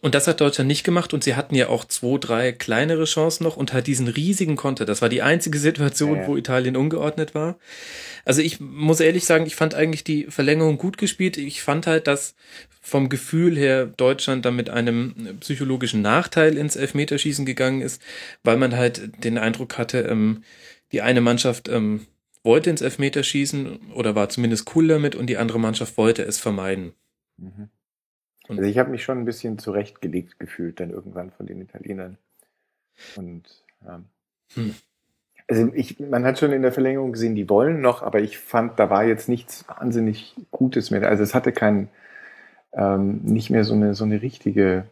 und 0.01 0.15
das 0.15 0.27
hat 0.27 0.41
Deutschland 0.41 0.69
nicht 0.69 0.85
gemacht 0.85 1.13
und 1.13 1.25
sie 1.25 1.35
hatten 1.35 1.55
ja 1.55 1.69
auch 1.69 1.85
zwei, 1.85 2.19
drei 2.19 2.53
kleinere 2.53 3.05
Chancen 3.05 3.45
noch 3.45 3.57
und 3.57 3.73
hat 3.73 3.87
diesen 3.87 4.09
riesigen 4.09 4.57
Konter. 4.57 4.85
Das 4.85 5.03
war 5.03 5.09
die 5.09 5.23
einzige 5.23 5.59
Situation, 5.59 6.17
ja, 6.17 6.23
ja. 6.23 6.29
wo 6.29 6.37
Italien 6.37 6.77
ungeordnet 6.77 7.35
war. 7.35 7.59
Also 8.25 8.41
ich 8.41 8.61
muss 8.61 9.01
ehrlich 9.01 9.25
sagen, 9.25 9.47
ich 9.47 9.57
fand 9.57 9.75
eigentlich 9.75 10.05
die 10.05 10.25
Verlängerung 10.25 10.79
gut 10.79 10.99
gespielt. 10.99 11.37
Ich 11.37 11.63
fand 11.63 11.87
halt, 11.87 12.07
dass 12.07 12.35
vom 12.81 13.09
Gefühl 13.09 13.57
her 13.57 13.87
Deutschland 13.87 14.45
da 14.45 14.51
mit 14.51 14.71
einem 14.71 15.39
psychologischen 15.41 16.03
Nachteil 16.03 16.57
ins 16.57 16.77
Elfmeterschießen 16.77 17.45
gegangen 17.45 17.81
ist, 17.81 18.01
weil 18.45 18.57
man 18.57 18.77
halt 18.77 19.25
den 19.25 19.37
Eindruck 19.37 19.79
hatte, 19.79 20.01
ähm, 20.01 20.45
die 20.93 21.03
eine 21.03 21.21
Mannschaft 21.21 21.69
ähm, 21.69 22.07
wollte 22.45 22.71
ins 22.71 22.81
Elfmeterschießen 22.81 23.93
oder 23.95 24.15
war 24.15 24.29
zumindest 24.29 24.75
cool 24.75 24.89
damit 24.89 25.17
und 25.17 25.27
die 25.27 25.37
andere 25.37 25.61
Mannschaft 25.61 25.97
wollte 25.99 26.23
es 26.23 26.39
vermeiden. 26.39 26.93
Mhm. 27.37 27.69
Also 28.49 28.63
ich 28.63 28.79
habe 28.79 28.91
mich 28.91 29.03
schon 29.03 29.19
ein 29.19 29.25
bisschen 29.25 29.59
zurechtgelegt 29.59 30.39
gefühlt 30.39 30.81
dann 30.81 30.91
irgendwann 30.91 31.31
von 31.31 31.47
den 31.47 31.61
Italienern. 31.61 32.17
Und 33.17 33.65
ja. 33.85 34.03
Hm. 34.55 34.75
Also 35.51 35.73
ich, 35.75 35.99
man 35.99 36.25
hat 36.25 36.39
schon 36.39 36.53
in 36.53 36.63
der 36.63 36.73
Verlängerung 36.73 37.13
gesehen, 37.13 37.35
die 37.35 37.49
wollen 37.49 37.81
noch, 37.81 38.03
aber 38.03 38.21
ich 38.21 38.39
fand, 38.39 38.79
da 38.79 38.91
war 38.91 39.05
jetzt 39.05 39.29
nichts 39.29 39.67
wahnsinnig 39.69 40.35
Gutes 40.51 40.91
mehr. 40.91 41.09
Also 41.09 41.23
es 41.23 41.35
hatte 41.35 41.53
kein, 41.53 41.89
ähm, 42.73 43.23
nicht 43.23 43.49
mehr 43.49 43.65
so 43.65 43.75
eine, 43.75 43.95
so 43.95 44.05
eine 44.05 44.21
richtige 44.21 44.85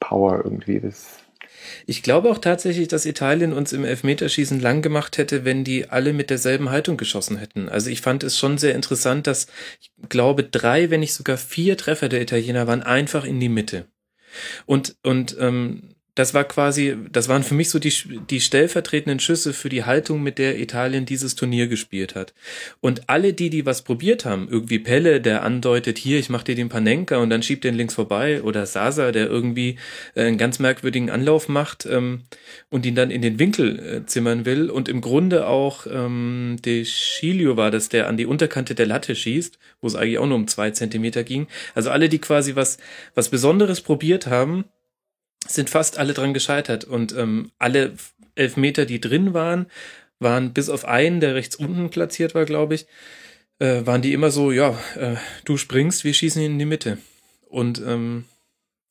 Power 0.00 0.42
irgendwie. 0.44 0.80
Das 0.80 1.20
ich 1.86 2.02
glaube 2.02 2.30
auch 2.30 2.38
tatsächlich, 2.38 2.88
dass 2.88 3.06
Italien 3.06 3.52
uns 3.52 3.72
im 3.72 3.84
Elfmeterschießen 3.84 4.60
lang 4.60 4.82
gemacht 4.82 5.18
hätte, 5.18 5.44
wenn 5.44 5.64
die 5.64 5.88
alle 5.90 6.12
mit 6.12 6.30
derselben 6.30 6.70
Haltung 6.70 6.96
geschossen 6.96 7.38
hätten. 7.38 7.68
Also 7.68 7.90
ich 7.90 8.00
fand 8.00 8.22
es 8.24 8.38
schon 8.38 8.58
sehr 8.58 8.74
interessant, 8.74 9.26
dass 9.26 9.46
ich 9.80 9.90
glaube 10.08 10.44
drei, 10.44 10.90
wenn 10.90 11.00
nicht 11.00 11.14
sogar 11.14 11.36
vier 11.36 11.76
Treffer 11.76 12.08
der 12.08 12.22
Italiener 12.22 12.66
waren 12.66 12.82
einfach 12.82 13.24
in 13.24 13.40
die 13.40 13.48
Mitte. 13.48 13.86
Und, 14.66 14.96
und 15.02 15.36
ähm, 15.40 15.94
das 16.18 16.34
war 16.34 16.42
quasi, 16.42 16.96
das 17.12 17.28
waren 17.28 17.44
für 17.44 17.54
mich 17.54 17.70
so 17.70 17.78
die, 17.78 17.92
die 18.28 18.40
stellvertretenden 18.40 19.20
Schüsse 19.20 19.52
für 19.52 19.68
die 19.68 19.84
Haltung, 19.84 20.20
mit 20.20 20.38
der 20.38 20.58
Italien 20.58 21.06
dieses 21.06 21.36
Turnier 21.36 21.68
gespielt 21.68 22.16
hat. 22.16 22.34
Und 22.80 23.08
alle 23.08 23.32
die, 23.34 23.50
die 23.50 23.66
was 23.66 23.82
probiert 23.82 24.24
haben, 24.24 24.48
irgendwie 24.50 24.80
Pelle, 24.80 25.20
der 25.20 25.44
andeutet, 25.44 25.96
hier, 25.96 26.18
ich 26.18 26.28
mach 26.28 26.42
dir 26.42 26.56
den 26.56 26.68
Panenka 26.68 27.18
und 27.18 27.30
dann 27.30 27.44
schiebt 27.44 27.62
den 27.62 27.76
links 27.76 27.94
vorbei, 27.94 28.42
oder 28.42 28.66
Sasa, 28.66 29.12
der 29.12 29.28
irgendwie 29.28 29.76
äh, 30.16 30.24
einen 30.24 30.38
ganz 30.38 30.58
merkwürdigen 30.58 31.08
Anlauf 31.08 31.48
macht 31.48 31.86
ähm, 31.86 32.24
und 32.68 32.84
ihn 32.84 32.96
dann 32.96 33.12
in 33.12 33.22
den 33.22 33.38
Winkel 33.38 33.78
äh, 33.78 34.06
zimmern 34.06 34.44
will. 34.44 34.70
Und 34.70 34.88
im 34.88 35.00
Grunde 35.00 35.46
auch 35.46 35.86
ähm, 35.88 36.56
De 36.64 36.82
Chilio 36.82 37.56
war 37.56 37.70
das, 37.70 37.90
der 37.90 38.08
an 38.08 38.16
die 38.16 38.26
Unterkante 38.26 38.74
der 38.74 38.86
Latte 38.86 39.14
schießt, 39.14 39.56
wo 39.80 39.86
es 39.86 39.94
eigentlich 39.94 40.18
auch 40.18 40.26
nur 40.26 40.36
um 40.36 40.48
zwei 40.48 40.72
Zentimeter 40.72 41.22
ging. 41.22 41.46
Also 41.76 41.90
alle, 41.90 42.08
die 42.08 42.18
quasi 42.18 42.56
was, 42.56 42.78
was 43.14 43.28
Besonderes 43.28 43.82
probiert 43.82 44.26
haben, 44.26 44.64
sind 45.48 45.70
fast 45.70 45.98
alle 45.98 46.14
dran 46.14 46.34
gescheitert. 46.34 46.84
Und 46.84 47.14
ähm, 47.16 47.50
alle 47.58 47.94
Elfmeter, 48.34 48.86
die 48.86 49.00
drin 49.00 49.34
waren, 49.34 49.66
waren 50.20 50.52
bis 50.52 50.68
auf 50.68 50.84
einen, 50.84 51.20
der 51.20 51.34
rechts 51.34 51.56
unten 51.56 51.90
platziert 51.90 52.34
war, 52.34 52.44
glaube 52.44 52.74
ich, 52.74 52.86
äh, 53.58 53.86
waren 53.86 54.02
die 54.02 54.12
immer 54.12 54.30
so, 54.30 54.52
ja, 54.52 54.78
äh, 54.96 55.16
du 55.44 55.56
springst, 55.56 56.04
wir 56.04 56.14
schießen 56.14 56.42
ihn 56.42 56.52
in 56.52 56.58
die 56.58 56.64
Mitte. 56.64 56.98
Und 57.48 57.82
ähm, 57.84 58.24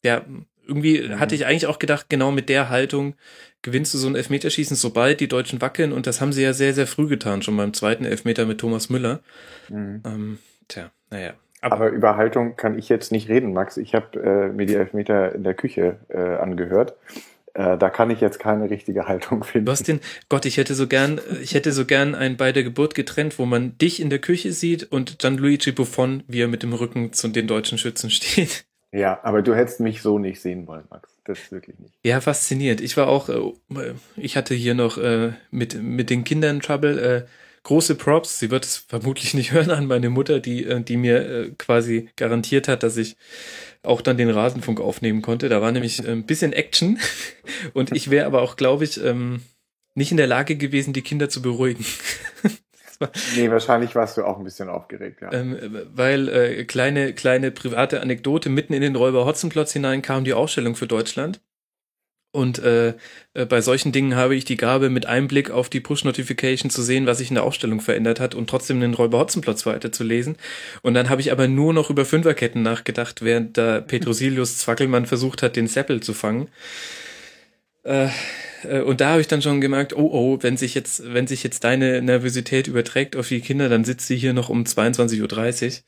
ja, 0.03 0.25
irgendwie 0.67 1.01
mhm. 1.01 1.19
hatte 1.19 1.35
ich 1.35 1.45
eigentlich 1.45 1.67
auch 1.67 1.79
gedacht, 1.79 2.07
genau 2.09 2.31
mit 2.31 2.49
der 2.49 2.69
Haltung 2.69 3.15
gewinnst 3.61 3.93
du 3.93 3.97
so 3.97 4.07
ein 4.07 4.15
Elfmeterschießen, 4.15 4.75
sobald 4.75 5.19
die 5.19 5.27
Deutschen 5.27 5.61
wackeln. 5.61 5.91
Und 5.91 6.07
das 6.07 6.21
haben 6.21 6.33
sie 6.33 6.43
ja 6.43 6.53
sehr, 6.53 6.73
sehr 6.73 6.87
früh 6.87 7.07
getan, 7.07 7.41
schon 7.41 7.57
beim 7.57 7.73
zweiten 7.73 8.05
Elfmeter 8.05 8.45
mit 8.45 8.59
Thomas 8.59 8.89
Müller. 8.89 9.21
Mhm. 9.69 10.01
Ähm, 10.05 10.37
tja, 10.67 10.91
naja. 11.09 11.33
Aber 11.61 11.89
über 11.89 12.17
Haltung 12.17 12.55
kann 12.55 12.77
ich 12.77 12.89
jetzt 12.89 13.11
nicht 13.11 13.29
reden, 13.29 13.53
Max. 13.53 13.77
Ich 13.77 13.95
habe 13.95 14.19
äh, 14.19 14.53
mir 14.53 14.65
die 14.65 14.75
Elfmeter 14.75 15.33
in 15.33 15.43
der 15.43 15.53
Küche 15.53 15.97
äh, 16.09 16.17
angehört. 16.17 16.95
Äh, 17.53 17.77
da 17.77 17.89
kann 17.89 18.11
ich 18.11 18.21
jetzt 18.21 18.39
keine 18.39 18.69
richtige 18.69 19.07
Haltung 19.07 19.43
finden. 19.43 19.65
Du 19.65 19.71
hast 19.71 19.87
den, 19.87 19.99
Gott, 20.29 20.45
ich 20.45 20.57
hätte 20.57 20.75
so 20.75 20.87
gern, 20.87 21.19
ich 21.41 21.55
hätte 21.55 21.71
so 21.71 21.85
gern 21.85 22.13
ein 22.13 22.37
bei 22.37 22.51
der 22.51 22.63
Geburt 22.63 22.93
getrennt, 22.93 23.39
wo 23.39 23.45
man 23.45 23.77
dich 23.79 23.99
in 23.99 24.11
der 24.11 24.19
Küche 24.19 24.51
sieht 24.51 24.83
und 24.91 25.17
Gianluigi 25.17 25.71
Buffon, 25.71 26.23
wie 26.27 26.41
er 26.41 26.47
mit 26.47 26.61
dem 26.61 26.73
Rücken 26.73 27.13
zu 27.13 27.27
den 27.29 27.47
deutschen 27.47 27.79
Schützen 27.79 28.11
steht. 28.11 28.65
Ja, 28.91 29.19
aber 29.23 29.41
du 29.41 29.53
hättest 29.53 29.79
mich 29.79 30.01
so 30.01 30.17
nicht 30.17 30.39
sehen 30.39 30.67
wollen, 30.67 30.85
Max. 30.89 31.09
Das 31.25 31.39
ist 31.39 31.51
wirklich 31.51 31.77
nicht. 31.79 31.93
Ja, 32.03 32.21
fasziniert. 32.21 32.79
Ich 32.79 32.95
war 32.95 33.07
auch, 33.07 33.27
äh, 33.29 33.93
ich 34.15 34.37
hatte 34.37 34.53
hier 34.53 34.75
noch 34.75 34.97
äh, 34.97 35.33
mit, 35.51 35.81
mit 35.81 36.09
den 36.09 36.23
Kindern 36.23 36.61
Trouble, 36.61 36.99
äh, 36.99 37.25
große 37.67 37.95
Props. 37.95 38.39
Sie 38.39 38.49
wird 38.49 38.65
es 38.65 38.77
vermutlich 38.77 39.33
nicht 39.33 39.51
hören 39.53 39.69
an 39.71 39.85
meine 39.85 40.09
Mutter, 40.09 40.39
die, 40.39 40.65
äh, 40.65 40.81
die 40.81 40.97
mir 40.97 41.29
äh, 41.29 41.51
quasi 41.57 42.09
garantiert 42.15 42.67
hat, 42.67 42.81
dass 42.81 42.97
ich 42.97 43.17
auch 43.83 44.01
dann 44.01 44.17
den 44.17 44.29
Rasenfunk 44.29 44.79
aufnehmen 44.79 45.21
konnte. 45.21 45.49
Da 45.49 45.61
war 45.61 45.71
nämlich 45.71 46.05
ein 46.05 46.25
bisschen 46.25 46.53
Action 46.53 46.99
und 47.73 47.91
ich 47.95 48.09
wäre 48.09 48.25
aber 48.25 48.41
auch, 48.41 48.55
glaube 48.55 48.85
ich, 48.85 49.03
ähm, 49.03 49.41
nicht 49.93 50.11
in 50.11 50.17
der 50.17 50.27
Lage 50.27 50.55
gewesen, 50.55 50.93
die 50.93 51.01
Kinder 51.01 51.29
zu 51.29 51.41
beruhigen. 51.41 51.85
nee, 53.35 53.49
wahrscheinlich 53.49 53.95
warst 53.95 54.17
du 54.17 54.23
auch 54.23 54.37
ein 54.37 54.43
bisschen 54.43 54.69
aufgeregt, 54.69 55.21
ja. 55.21 55.31
Ähm, 55.33 55.57
weil 55.93 56.29
äh, 56.29 56.63
kleine, 56.65 57.13
kleine 57.13 57.51
private 57.51 58.01
Anekdote, 58.01 58.49
mitten 58.49 58.73
in 58.73 58.81
den 58.81 58.95
Räuber 58.95 59.25
Hotzenplotz 59.25 59.73
hinein 59.73 60.01
kam 60.01 60.23
die 60.23 60.33
Ausstellung 60.33 60.75
für 60.75 60.87
Deutschland. 60.87 61.41
Und 62.37 62.59
äh, 62.59 62.93
äh, 63.33 63.45
bei 63.49 63.61
solchen 63.61 63.91
Dingen 63.91 64.15
habe 64.15 64.35
ich 64.35 64.45
die 64.45 64.57
Gabe, 64.57 64.91
mit 64.91 65.07
einem 65.07 65.27
Blick 65.27 65.49
auf 65.49 65.69
die 65.69 65.79
Push-Notification 65.79 66.69
zu 66.69 66.83
sehen, 66.83 67.07
was 67.07 67.17
sich 67.17 67.29
in 67.29 67.33
der 67.33 67.43
Ausstellung 67.43 67.81
verändert 67.81 68.19
hat 68.19 68.35
und 68.35 68.47
trotzdem 68.47 68.79
den 68.79 68.93
Räuber 68.93 69.17
Hotzenplotz 69.17 69.65
weiter 69.65 69.91
zu 69.91 70.03
lesen. 70.03 70.35
Und 70.83 70.93
dann 70.93 71.09
habe 71.09 71.19
ich 71.19 71.31
aber 71.31 71.47
nur 71.47 71.73
noch 71.73 71.89
über 71.89 72.05
Fünferketten 72.05 72.61
nachgedacht, 72.61 73.23
während 73.23 73.57
da 73.57 73.81
Petrosilius 73.81 74.59
Zwackelmann 74.59 75.07
versucht 75.07 75.41
hat, 75.41 75.55
den 75.55 75.65
Seppel 75.65 75.99
zu 76.01 76.13
fangen. 76.13 76.49
Äh, 77.81 78.09
äh, 78.61 78.81
und 78.81 79.01
da 79.01 79.09
habe 79.09 79.21
ich 79.21 79.27
dann 79.27 79.41
schon 79.41 79.59
gemerkt, 79.59 79.97
oh 79.97 80.11
oh, 80.11 80.37
wenn 80.41 80.57
sich 80.57 80.75
jetzt, 80.75 81.11
wenn 81.11 81.25
sich 81.25 81.41
jetzt 81.41 81.63
deine 81.63 82.03
Nervosität 82.03 82.67
überträgt 82.67 83.15
auf 83.15 83.29
die 83.29 83.41
Kinder, 83.41 83.67
dann 83.67 83.83
sitzt 83.83 84.05
sie 84.05 84.17
hier 84.17 84.33
noch 84.33 84.49
um 84.49 84.61
22.30 84.61 85.81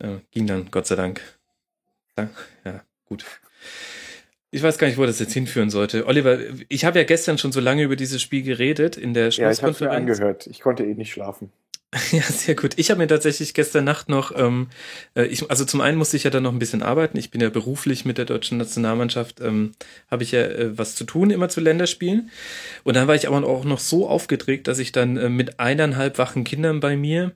Uhr. 0.00 0.08
Äh, 0.08 0.18
ging 0.32 0.48
dann, 0.48 0.72
Gott 0.72 0.88
sei 0.88 0.96
Dank. 0.96 1.20
Ja, 2.18 2.82
gut. 3.04 3.24
Ich 4.54 4.62
weiß 4.62 4.78
gar 4.78 4.86
nicht, 4.86 4.98
wo 4.98 5.04
das 5.04 5.18
jetzt 5.18 5.32
hinführen 5.32 5.68
sollte. 5.68 6.06
Oliver, 6.06 6.38
ich 6.68 6.84
habe 6.84 7.00
ja 7.00 7.04
gestern 7.04 7.38
schon 7.38 7.50
so 7.50 7.58
lange 7.58 7.82
über 7.82 7.96
dieses 7.96 8.22
Spiel 8.22 8.44
geredet 8.44 8.96
in 8.96 9.12
der 9.12 9.32
Schlusskonferenz. 9.32 9.80
Ja, 9.80 9.86
ich 9.86 9.90
habe 9.90 10.04
mir 10.06 10.12
angehört. 10.12 10.46
Ich 10.46 10.60
konnte 10.60 10.84
eh 10.84 10.94
nicht 10.94 11.12
schlafen. 11.12 11.50
Ja, 12.12 12.22
sehr 12.22 12.54
gut. 12.54 12.72
Ich 12.76 12.90
habe 12.90 12.98
mir 12.98 13.08
tatsächlich 13.08 13.54
gestern 13.54 13.84
Nacht 13.84 14.08
noch, 14.08 14.36
ähm, 14.36 14.68
äh, 15.16 15.26
ich, 15.26 15.48
also 15.50 15.64
zum 15.64 15.80
einen 15.80 15.96
musste 15.98 16.16
ich 16.16 16.24
ja 16.24 16.30
dann 16.30 16.42
noch 16.44 16.52
ein 16.52 16.58
bisschen 16.58 16.82
arbeiten. 16.82 17.16
Ich 17.18 17.30
bin 17.30 17.40
ja 17.40 17.50
beruflich 17.50 18.04
mit 18.04 18.18
der 18.18 18.24
deutschen 18.24 18.58
Nationalmannschaft, 18.58 19.40
ähm, 19.40 19.72
habe 20.10 20.22
ich 20.22 20.32
ja 20.32 20.42
äh, 20.42 20.78
was 20.78 20.94
zu 20.94 21.04
tun, 21.04 21.30
immer 21.30 21.48
zu 21.48 21.60
Länderspielen. 21.60 22.30
Und 22.84 22.94
dann 22.94 23.08
war 23.08 23.14
ich 23.14 23.28
aber 23.28 23.44
auch 23.44 23.64
noch 23.64 23.78
so 23.80 24.08
aufgedreht, 24.08 24.68
dass 24.68 24.78
ich 24.78 24.92
dann 24.92 25.16
äh, 25.16 25.28
mit 25.28 25.60
eineinhalb 25.60 26.18
wachen 26.18 26.44
Kindern 26.44 26.80
bei 26.80 26.96
mir 26.96 27.32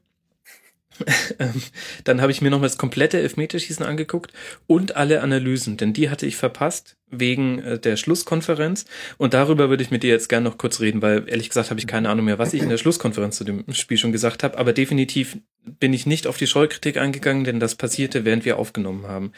dann 2.04 2.20
habe 2.20 2.32
ich 2.32 2.40
mir 2.40 2.50
noch 2.50 2.60
mal 2.60 2.66
das 2.66 2.78
komplette 2.78 3.20
Elfmeterschießen 3.20 3.84
angeguckt 3.84 4.32
und 4.66 4.96
alle 4.96 5.22
Analysen, 5.22 5.76
denn 5.76 5.92
die 5.92 6.10
hatte 6.10 6.26
ich 6.26 6.36
verpasst 6.36 6.96
wegen 7.10 7.60
äh, 7.60 7.78
der 7.78 7.96
Schlusskonferenz 7.96 8.84
und 9.16 9.34
darüber 9.34 9.70
würde 9.70 9.82
ich 9.82 9.90
mit 9.90 10.02
dir 10.02 10.10
jetzt 10.10 10.28
gerne 10.28 10.48
noch 10.48 10.58
kurz 10.58 10.80
reden, 10.80 11.02
weil 11.02 11.24
ehrlich 11.28 11.48
gesagt 11.48 11.70
habe 11.70 11.80
ich 11.80 11.86
keine 11.86 12.08
Ahnung 12.08 12.24
mehr, 12.24 12.38
was 12.38 12.54
ich 12.54 12.62
in 12.62 12.68
der 12.68 12.78
Schlusskonferenz 12.78 13.36
zu 13.36 13.44
dem 13.44 13.64
Spiel 13.72 13.98
schon 13.98 14.12
gesagt 14.12 14.42
habe, 14.42 14.58
aber 14.58 14.72
definitiv 14.72 15.38
bin 15.64 15.92
ich 15.92 16.06
nicht 16.06 16.26
auf 16.26 16.36
die 16.36 16.46
Scholl-Kritik 16.46 16.96
eingegangen, 16.96 17.44
denn 17.44 17.60
das 17.60 17.74
passierte, 17.74 18.24
während 18.24 18.44
wir 18.44 18.58
aufgenommen 18.58 19.06
haben. 19.06 19.32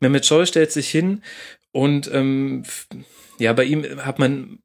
Mehmet 0.00 0.26
Scholl 0.26 0.46
stellt 0.46 0.72
sich 0.72 0.88
hin 0.88 1.22
und 1.72 2.10
ähm, 2.12 2.64
ja, 3.38 3.52
bei 3.52 3.64
ihm 3.64 3.84
hat 4.04 4.18
man 4.18 4.58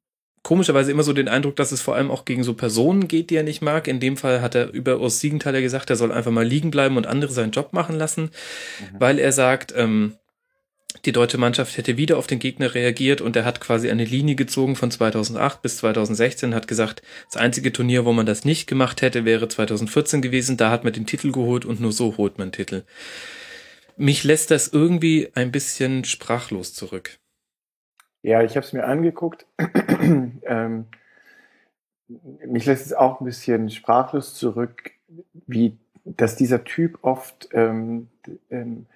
komischerweise 0.44 0.92
immer 0.92 1.04
so 1.04 1.14
den 1.14 1.28
Eindruck, 1.28 1.56
dass 1.56 1.72
es 1.72 1.82
vor 1.82 1.96
allem 1.96 2.12
auch 2.12 2.26
gegen 2.26 2.44
so 2.44 2.54
Personen 2.54 3.08
geht, 3.08 3.30
die 3.30 3.36
er 3.36 3.44
nicht 3.44 3.62
mag. 3.62 3.88
In 3.88 4.00
dem 4.00 4.18
Fall 4.18 4.42
hat 4.42 4.56
er 4.56 4.72
über 4.72 5.00
Urs 5.00 5.20
Siegenthaler 5.20 5.62
gesagt, 5.62 5.90
er 5.90 5.96
soll 5.96 6.12
einfach 6.12 6.32
mal 6.32 6.46
liegen 6.46 6.72
bleiben 6.72 6.98
und 6.98 7.08
andere 7.08 7.32
seinen 7.32 7.52
Job 7.52 7.74
machen 7.74 7.98
lassen, 7.98 8.24
mhm. 8.24 9.00
weil 9.00 9.20
er 9.20 9.32
sagt, 9.32 9.74
ähm, 9.76 10.16
die 11.06 11.12
deutsche 11.12 11.38
Mannschaft 11.38 11.78
hätte 11.78 11.98
wieder 11.98 12.18
auf 12.18 12.28
den 12.28 12.40
Gegner 12.40 12.76
reagiert 12.76 13.22
und 13.22 13.36
er 13.36 13.46
hat 13.46 13.62
quasi 13.62 13.90
eine 13.90 14.04
Linie 14.04 14.36
gezogen 14.36 14.76
von 14.76 14.92
2008 14.92 15.62
bis 15.62 15.78
2016, 15.78 16.54
hat 16.54 16.68
gesagt, 16.68 17.02
das 17.32 17.42
einzige 17.42 17.72
Turnier, 17.72 18.06
wo 18.06 18.12
man 18.12 18.26
das 18.26 18.46
nicht 18.46 18.68
gemacht 18.68 19.02
hätte, 19.02 19.26
wäre 19.26 19.48
2014 19.48 20.22
gewesen, 20.22 20.58
da 20.58 20.70
hat 20.70 20.84
man 20.84 20.94
den 20.94 21.06
Titel 21.06 21.32
geholt 21.32 21.66
und 21.66 21.80
nur 21.80 21.92
so 21.92 22.18
holt 22.18 22.38
man 22.38 22.52
Titel. 22.52 22.84
Mich 23.98 24.24
lässt 24.24 24.52
das 24.52 24.68
irgendwie 24.68 25.30
ein 25.34 25.52
bisschen 25.52 26.04
sprachlos 26.04 26.74
zurück. 26.74 27.20
Ja, 28.24 28.44
ich 28.44 28.56
habe 28.56 28.66
es 28.66 28.74
mir 28.74 28.86
angeguckt. 28.86 29.46
ähm, 30.02 30.86
mich 32.46 32.66
lässt 32.66 32.86
es 32.86 32.94
auch 32.94 33.20
ein 33.20 33.26
bisschen 33.26 33.70
sprachlos 33.70 34.36
zurück, 34.36 34.92
wie 35.48 35.78
dass 36.04 36.36
dieser 36.36 36.64
Typ 36.64 37.00
oft, 37.04 37.50
ähm, 37.54 38.08
ähm, 38.50 38.88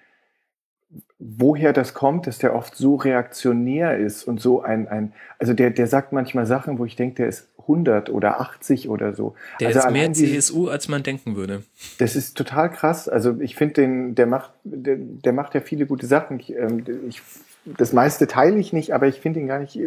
woher 1.18 1.72
das 1.72 1.94
kommt, 1.94 2.26
dass 2.26 2.38
der 2.38 2.54
oft 2.54 2.76
so 2.76 2.96
reaktionär 2.96 3.96
ist 3.98 4.24
und 4.24 4.40
so 4.40 4.62
ein, 4.62 4.88
ein 4.88 5.12
also 5.38 5.52
der, 5.52 5.70
der 5.70 5.86
sagt 5.86 6.12
manchmal 6.12 6.46
Sachen, 6.46 6.78
wo 6.78 6.84
ich 6.84 6.96
denke, 6.96 7.16
der 7.16 7.28
ist 7.28 7.48
100 7.60 8.10
oder 8.10 8.40
80 8.40 8.88
oder 8.88 9.14
so. 9.14 9.34
Der 9.60 9.68
also 9.68 9.80
ist 9.80 9.90
mehr 9.90 10.12
CSU, 10.12 10.68
als 10.68 10.88
man 10.88 11.02
denken 11.02 11.34
würde. 11.34 11.64
Das 11.98 12.14
ist 12.14 12.36
total 12.36 12.70
krass. 12.70 13.08
Also 13.08 13.40
ich 13.40 13.56
finde 13.56 13.74
den, 13.74 14.14
der 14.14 14.26
macht, 14.26 14.52
der, 14.64 14.96
der 14.96 15.32
macht 15.32 15.54
ja 15.54 15.60
viele 15.60 15.86
gute 15.86 16.06
Sachen. 16.06 16.38
Ich, 16.38 16.54
ähm, 16.54 16.84
ich 17.08 17.20
das 17.66 17.92
meiste 17.92 18.26
teile 18.26 18.58
ich 18.58 18.72
nicht, 18.72 18.94
aber 18.94 19.08
ich 19.08 19.20
finde 19.20 19.40
ihn 19.40 19.48
gar 19.48 19.58
nicht, 19.58 19.78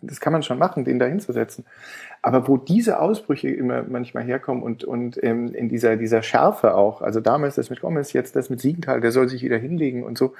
das 0.00 0.20
kann 0.20 0.32
man 0.32 0.42
schon 0.42 0.58
machen, 0.58 0.84
den 0.84 0.98
da 0.98 1.06
hinzusetzen. 1.06 1.64
Aber 2.22 2.48
wo 2.48 2.56
diese 2.56 2.98
Ausbrüche 2.98 3.48
immer 3.48 3.82
manchmal 3.82 4.24
herkommen 4.24 4.62
und, 4.62 4.84
und 4.84 5.22
ähm, 5.22 5.54
in 5.54 5.68
dieser, 5.68 5.96
dieser 5.96 6.22
Schärfe 6.22 6.74
auch, 6.74 7.02
also 7.02 7.20
damals 7.20 7.56
das 7.56 7.70
mit 7.70 7.80
Gomez, 7.82 8.12
jetzt 8.12 8.36
das 8.36 8.48
mit 8.48 8.60
Siegenthal, 8.60 9.00
der 9.00 9.12
soll 9.12 9.28
sich 9.28 9.42
wieder 9.42 9.58
hinlegen 9.58 10.02
und 10.02 10.16
so, 10.16 10.34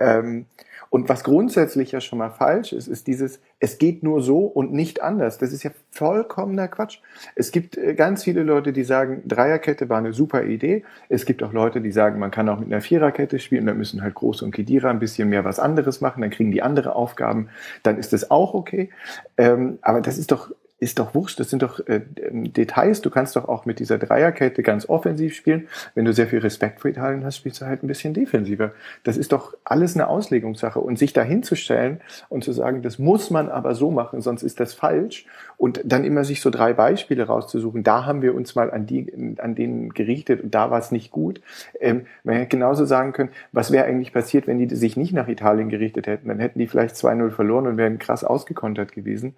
ähm, 0.00 0.46
und 0.92 1.08
was 1.08 1.24
grundsätzlich 1.24 1.90
ja 1.92 2.02
schon 2.02 2.18
mal 2.18 2.28
falsch 2.28 2.74
ist, 2.74 2.86
ist 2.86 3.06
dieses, 3.06 3.40
es 3.60 3.78
geht 3.78 4.02
nur 4.02 4.20
so 4.20 4.40
und 4.40 4.74
nicht 4.74 5.00
anders. 5.00 5.38
Das 5.38 5.50
ist 5.54 5.62
ja 5.62 5.70
vollkommener 5.90 6.68
Quatsch. 6.68 6.98
Es 7.34 7.50
gibt 7.50 7.78
äh, 7.78 7.94
ganz 7.94 8.24
viele 8.24 8.42
Leute, 8.42 8.74
die 8.74 8.84
sagen, 8.84 9.22
Dreierkette 9.26 9.88
war 9.88 9.96
eine 9.96 10.12
super 10.12 10.44
Idee. 10.44 10.84
Es 11.08 11.24
gibt 11.24 11.42
auch 11.42 11.54
Leute, 11.54 11.80
die 11.80 11.92
sagen, 11.92 12.18
man 12.18 12.30
kann 12.30 12.46
auch 12.50 12.58
mit 12.58 12.70
einer 12.70 12.82
Viererkette 12.82 13.38
spielen, 13.38 13.64
da 13.64 13.72
müssen 13.72 14.02
halt 14.02 14.14
Groß 14.14 14.42
und 14.42 14.50
Kedira 14.50 14.90
ein 14.90 14.98
bisschen 14.98 15.30
mehr 15.30 15.46
was 15.46 15.58
anderes 15.58 16.02
machen, 16.02 16.20
dann 16.20 16.30
kriegen 16.30 16.52
die 16.52 16.60
andere 16.60 16.94
Aufgaben, 16.94 17.48
dann 17.82 17.96
ist 17.96 18.12
das 18.12 18.30
auch 18.30 18.52
okay. 18.52 18.90
Ähm, 19.38 19.78
aber 19.80 20.02
das 20.02 20.18
ist 20.18 20.30
doch 20.30 20.50
ist 20.82 20.98
doch 20.98 21.14
wurscht, 21.14 21.38
das 21.38 21.48
sind 21.48 21.62
doch 21.62 21.78
äh, 21.86 22.00
Details. 22.32 23.02
Du 23.02 23.10
kannst 23.10 23.36
doch 23.36 23.48
auch 23.48 23.66
mit 23.66 23.78
dieser 23.78 23.98
Dreierkette 23.98 24.64
ganz 24.64 24.88
offensiv 24.88 25.36
spielen. 25.36 25.68
Wenn 25.94 26.04
du 26.04 26.12
sehr 26.12 26.26
viel 26.26 26.40
Respekt 26.40 26.80
für 26.80 26.88
Italien 26.88 27.24
hast, 27.24 27.36
spielst 27.36 27.60
du 27.60 27.66
halt 27.66 27.84
ein 27.84 27.86
bisschen 27.86 28.14
defensiver. 28.14 28.72
Das 29.04 29.16
ist 29.16 29.30
doch 29.30 29.54
alles 29.62 29.94
eine 29.94 30.08
Auslegungssache. 30.08 30.80
Und 30.80 30.98
sich 30.98 31.12
da 31.12 31.22
hinzustellen 31.22 32.00
und 32.28 32.42
zu 32.42 32.52
sagen, 32.52 32.82
das 32.82 32.98
muss 32.98 33.30
man 33.30 33.48
aber 33.48 33.76
so 33.76 33.92
machen, 33.92 34.22
sonst 34.22 34.42
ist 34.42 34.58
das 34.58 34.74
falsch. 34.74 35.24
Und 35.56 35.80
dann 35.84 36.02
immer 36.02 36.24
sich 36.24 36.40
so 36.40 36.50
drei 36.50 36.72
Beispiele 36.72 37.28
rauszusuchen, 37.28 37.84
da 37.84 38.04
haben 38.04 38.20
wir 38.20 38.34
uns 38.34 38.56
mal 38.56 38.72
an 38.72 38.84
die, 38.84 39.36
an 39.38 39.54
denen 39.54 39.94
gerichtet 39.94 40.42
und 40.42 40.52
da 40.52 40.72
war 40.72 40.80
es 40.80 40.90
nicht 40.90 41.12
gut. 41.12 41.40
Ähm, 41.78 42.06
man 42.24 42.34
hätte 42.34 42.48
genauso 42.48 42.86
sagen 42.86 43.12
können, 43.12 43.30
was 43.52 43.70
wäre 43.70 43.84
eigentlich 43.84 44.12
passiert, 44.12 44.48
wenn 44.48 44.58
die 44.58 44.74
sich 44.74 44.96
nicht 44.96 45.12
nach 45.12 45.28
Italien 45.28 45.68
gerichtet 45.68 46.08
hätten? 46.08 46.26
Dann 46.26 46.40
hätten 46.40 46.58
die 46.58 46.66
vielleicht 46.66 46.96
2-0 46.96 47.30
verloren 47.30 47.68
und 47.68 47.76
wären 47.76 48.00
krass 48.00 48.24
ausgekontert 48.24 48.90
gewesen. 48.90 49.36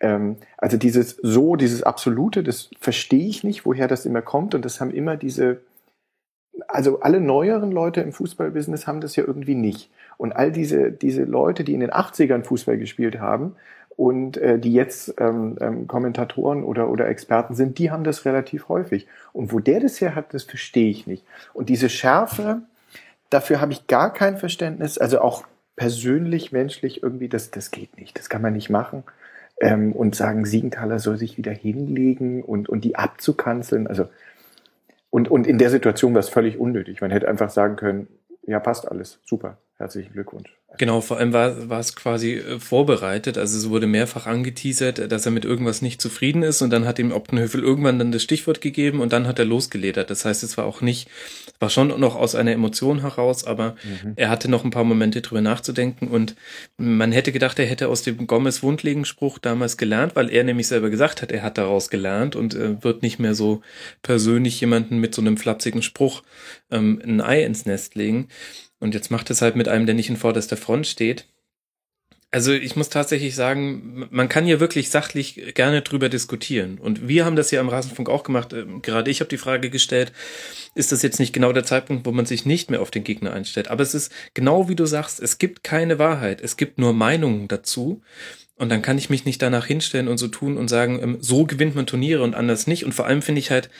Ähm, 0.00 0.36
also 0.58 0.76
dieses 0.76 1.16
so, 1.22 1.56
dieses 1.56 1.82
Absolute, 1.82 2.42
das 2.42 2.70
verstehe 2.80 3.26
ich 3.26 3.44
nicht, 3.44 3.64
woher 3.66 3.88
das 3.88 4.06
immer 4.06 4.22
kommt. 4.22 4.54
Und 4.54 4.64
das 4.64 4.80
haben 4.80 4.90
immer 4.90 5.16
diese, 5.16 5.60
also 6.68 7.00
alle 7.00 7.20
neueren 7.20 7.72
Leute 7.72 8.00
im 8.00 8.12
Fußballbusiness 8.12 8.86
haben 8.86 9.00
das 9.00 9.16
ja 9.16 9.24
irgendwie 9.24 9.54
nicht. 9.54 9.90
Und 10.16 10.32
all 10.32 10.52
diese, 10.52 10.92
diese 10.92 11.24
Leute, 11.24 11.64
die 11.64 11.74
in 11.74 11.80
den 11.80 11.90
80ern 11.90 12.44
Fußball 12.44 12.78
gespielt 12.78 13.20
haben 13.20 13.56
und 13.96 14.36
äh, 14.36 14.58
die 14.58 14.72
jetzt 14.72 15.14
ähm, 15.18 15.56
ähm, 15.60 15.86
Kommentatoren 15.86 16.64
oder, 16.64 16.88
oder 16.88 17.08
Experten 17.08 17.54
sind, 17.54 17.78
die 17.78 17.90
haben 17.90 18.04
das 18.04 18.24
relativ 18.24 18.68
häufig. 18.68 19.06
Und 19.32 19.52
wo 19.52 19.60
der 19.60 19.80
das 19.80 20.00
her 20.00 20.14
hat, 20.14 20.34
das 20.34 20.44
verstehe 20.44 20.90
ich 20.90 21.06
nicht. 21.06 21.24
Und 21.52 21.68
diese 21.68 21.88
Schärfe, 21.88 22.62
dafür 23.30 23.60
habe 23.60 23.72
ich 23.72 23.86
gar 23.86 24.12
kein 24.12 24.36
Verständnis. 24.36 24.98
Also 24.98 25.20
auch 25.20 25.44
persönlich, 25.76 26.52
menschlich 26.52 27.02
irgendwie, 27.02 27.28
das, 27.28 27.50
das 27.50 27.70
geht 27.70 27.96
nicht. 27.98 28.18
Das 28.18 28.28
kann 28.28 28.42
man 28.42 28.52
nicht 28.52 28.70
machen 28.70 29.04
ähm, 29.60 29.92
und 29.92 30.14
sagen, 30.14 30.44
Siegenthaler 30.44 30.98
soll 30.98 31.16
sich 31.16 31.38
wieder 31.38 31.52
hinlegen 31.52 32.42
und, 32.42 32.68
und 32.68 32.84
die 32.84 32.96
abzukanzeln. 32.96 33.86
Also, 33.86 34.08
und, 35.10 35.30
und 35.30 35.46
in 35.46 35.58
der 35.58 35.70
Situation 35.70 36.14
war 36.14 36.20
es 36.20 36.28
völlig 36.28 36.58
unnötig. 36.58 37.00
Man 37.00 37.10
hätte 37.10 37.28
einfach 37.28 37.50
sagen 37.50 37.76
können, 37.76 38.08
ja, 38.42 38.60
passt 38.60 38.90
alles, 38.90 39.20
super. 39.24 39.58
Herzlichen 39.76 40.12
Glückwunsch. 40.12 40.56
Genau, 40.78 41.00
vor 41.00 41.18
allem 41.18 41.32
war, 41.32 41.68
war 41.68 41.80
es 41.80 41.94
quasi 41.94 42.34
äh, 42.34 42.58
vorbereitet. 42.58 43.38
Also 43.38 43.58
es 43.58 43.68
wurde 43.70 43.86
mehrfach 43.86 44.26
angeteasert, 44.26 45.10
dass 45.10 45.26
er 45.26 45.32
mit 45.32 45.44
irgendwas 45.44 45.82
nicht 45.82 46.00
zufrieden 46.00 46.42
ist 46.42 46.62
und 46.62 46.70
dann 46.70 46.86
hat 46.86 46.98
ihm 46.98 47.12
Optenhöfel 47.12 47.62
irgendwann 47.62 47.98
dann 47.98 48.12
das 48.12 48.22
Stichwort 48.22 48.60
gegeben 48.60 49.00
und 49.00 49.12
dann 49.12 49.26
hat 49.26 49.38
er 49.38 49.44
losgeledert. 49.44 50.10
Das 50.10 50.24
heißt, 50.24 50.42
es 50.42 50.56
war 50.56 50.64
auch 50.64 50.80
nicht, 50.80 51.08
war 51.60 51.70
schon 51.70 51.88
noch 52.00 52.16
aus 52.16 52.34
einer 52.34 52.52
Emotion 52.52 53.00
heraus, 53.02 53.44
aber 53.44 53.76
mhm. 53.84 54.14
er 54.16 54.30
hatte 54.30 54.50
noch 54.50 54.64
ein 54.64 54.70
paar 54.70 54.84
Momente 54.84 55.20
drüber 55.20 55.40
nachzudenken 55.40 56.08
und 56.08 56.34
man 56.76 57.12
hätte 57.12 57.32
gedacht, 57.32 57.58
er 57.58 57.66
hätte 57.66 57.88
aus 57.88 58.02
dem 58.02 58.26
Gomez 58.26 58.62
Wundlegenspruch 58.62 59.38
damals 59.38 59.76
gelernt, 59.76 60.16
weil 60.16 60.30
er 60.30 60.44
nämlich 60.44 60.66
selber 60.66 60.90
gesagt 60.90 61.22
hat, 61.22 61.30
er 61.30 61.42
hat 61.42 61.58
daraus 61.58 61.88
gelernt 61.88 62.36
und 62.36 62.54
äh, 62.54 62.82
wird 62.82 63.02
nicht 63.02 63.18
mehr 63.18 63.34
so 63.34 63.62
persönlich 64.02 64.60
jemanden 64.60 64.98
mit 64.98 65.14
so 65.14 65.22
einem 65.22 65.36
flapsigen 65.36 65.82
Spruch 65.82 66.22
ähm, 66.70 67.00
ein 67.04 67.20
Ei 67.20 67.44
ins 67.44 67.66
Nest 67.66 67.94
legen. 67.94 68.28
Und 68.84 68.92
jetzt 68.92 69.10
macht 69.10 69.30
es 69.30 69.40
halt 69.40 69.56
mit 69.56 69.66
einem, 69.66 69.86
der 69.86 69.94
nicht 69.94 70.10
in 70.10 70.18
vorderster 70.18 70.58
Front 70.58 70.86
steht. 70.86 71.24
Also 72.30 72.52
ich 72.52 72.76
muss 72.76 72.90
tatsächlich 72.90 73.34
sagen, 73.34 74.06
man 74.10 74.28
kann 74.28 74.46
ja 74.46 74.60
wirklich 74.60 74.90
sachlich 74.90 75.54
gerne 75.54 75.80
drüber 75.80 76.10
diskutieren. 76.10 76.76
Und 76.78 77.08
wir 77.08 77.24
haben 77.24 77.34
das 77.34 77.50
ja 77.50 77.62
am 77.62 77.70
Rasenfunk 77.70 78.10
auch 78.10 78.24
gemacht. 78.24 78.52
Ähm, 78.52 78.82
gerade 78.82 79.10
ich 79.10 79.20
habe 79.20 79.30
die 79.30 79.38
Frage 79.38 79.70
gestellt, 79.70 80.12
ist 80.74 80.92
das 80.92 81.00
jetzt 81.00 81.18
nicht 81.18 81.32
genau 81.32 81.54
der 81.54 81.64
Zeitpunkt, 81.64 82.04
wo 82.04 82.12
man 82.12 82.26
sich 82.26 82.44
nicht 82.44 82.70
mehr 82.70 82.82
auf 82.82 82.90
den 82.90 83.04
Gegner 83.04 83.32
einstellt? 83.32 83.68
Aber 83.68 83.82
es 83.82 83.94
ist 83.94 84.12
genau 84.34 84.68
wie 84.68 84.76
du 84.76 84.84
sagst, 84.84 85.18
es 85.18 85.38
gibt 85.38 85.64
keine 85.64 85.98
Wahrheit. 85.98 86.42
Es 86.42 86.58
gibt 86.58 86.76
nur 86.76 86.92
Meinungen 86.92 87.48
dazu. 87.48 88.02
Und 88.56 88.68
dann 88.68 88.82
kann 88.82 88.98
ich 88.98 89.08
mich 89.08 89.24
nicht 89.24 89.40
danach 89.40 89.64
hinstellen 89.64 90.08
und 90.08 90.18
so 90.18 90.28
tun 90.28 90.58
und 90.58 90.68
sagen, 90.68 91.00
ähm, 91.02 91.16
so 91.22 91.46
gewinnt 91.46 91.74
man 91.74 91.86
Turniere 91.86 92.22
und 92.22 92.34
anders 92.34 92.66
nicht. 92.66 92.84
Und 92.84 92.92
vor 92.92 93.06
allem 93.06 93.22
finde 93.22 93.38
ich 93.38 93.50
halt, 93.50 93.70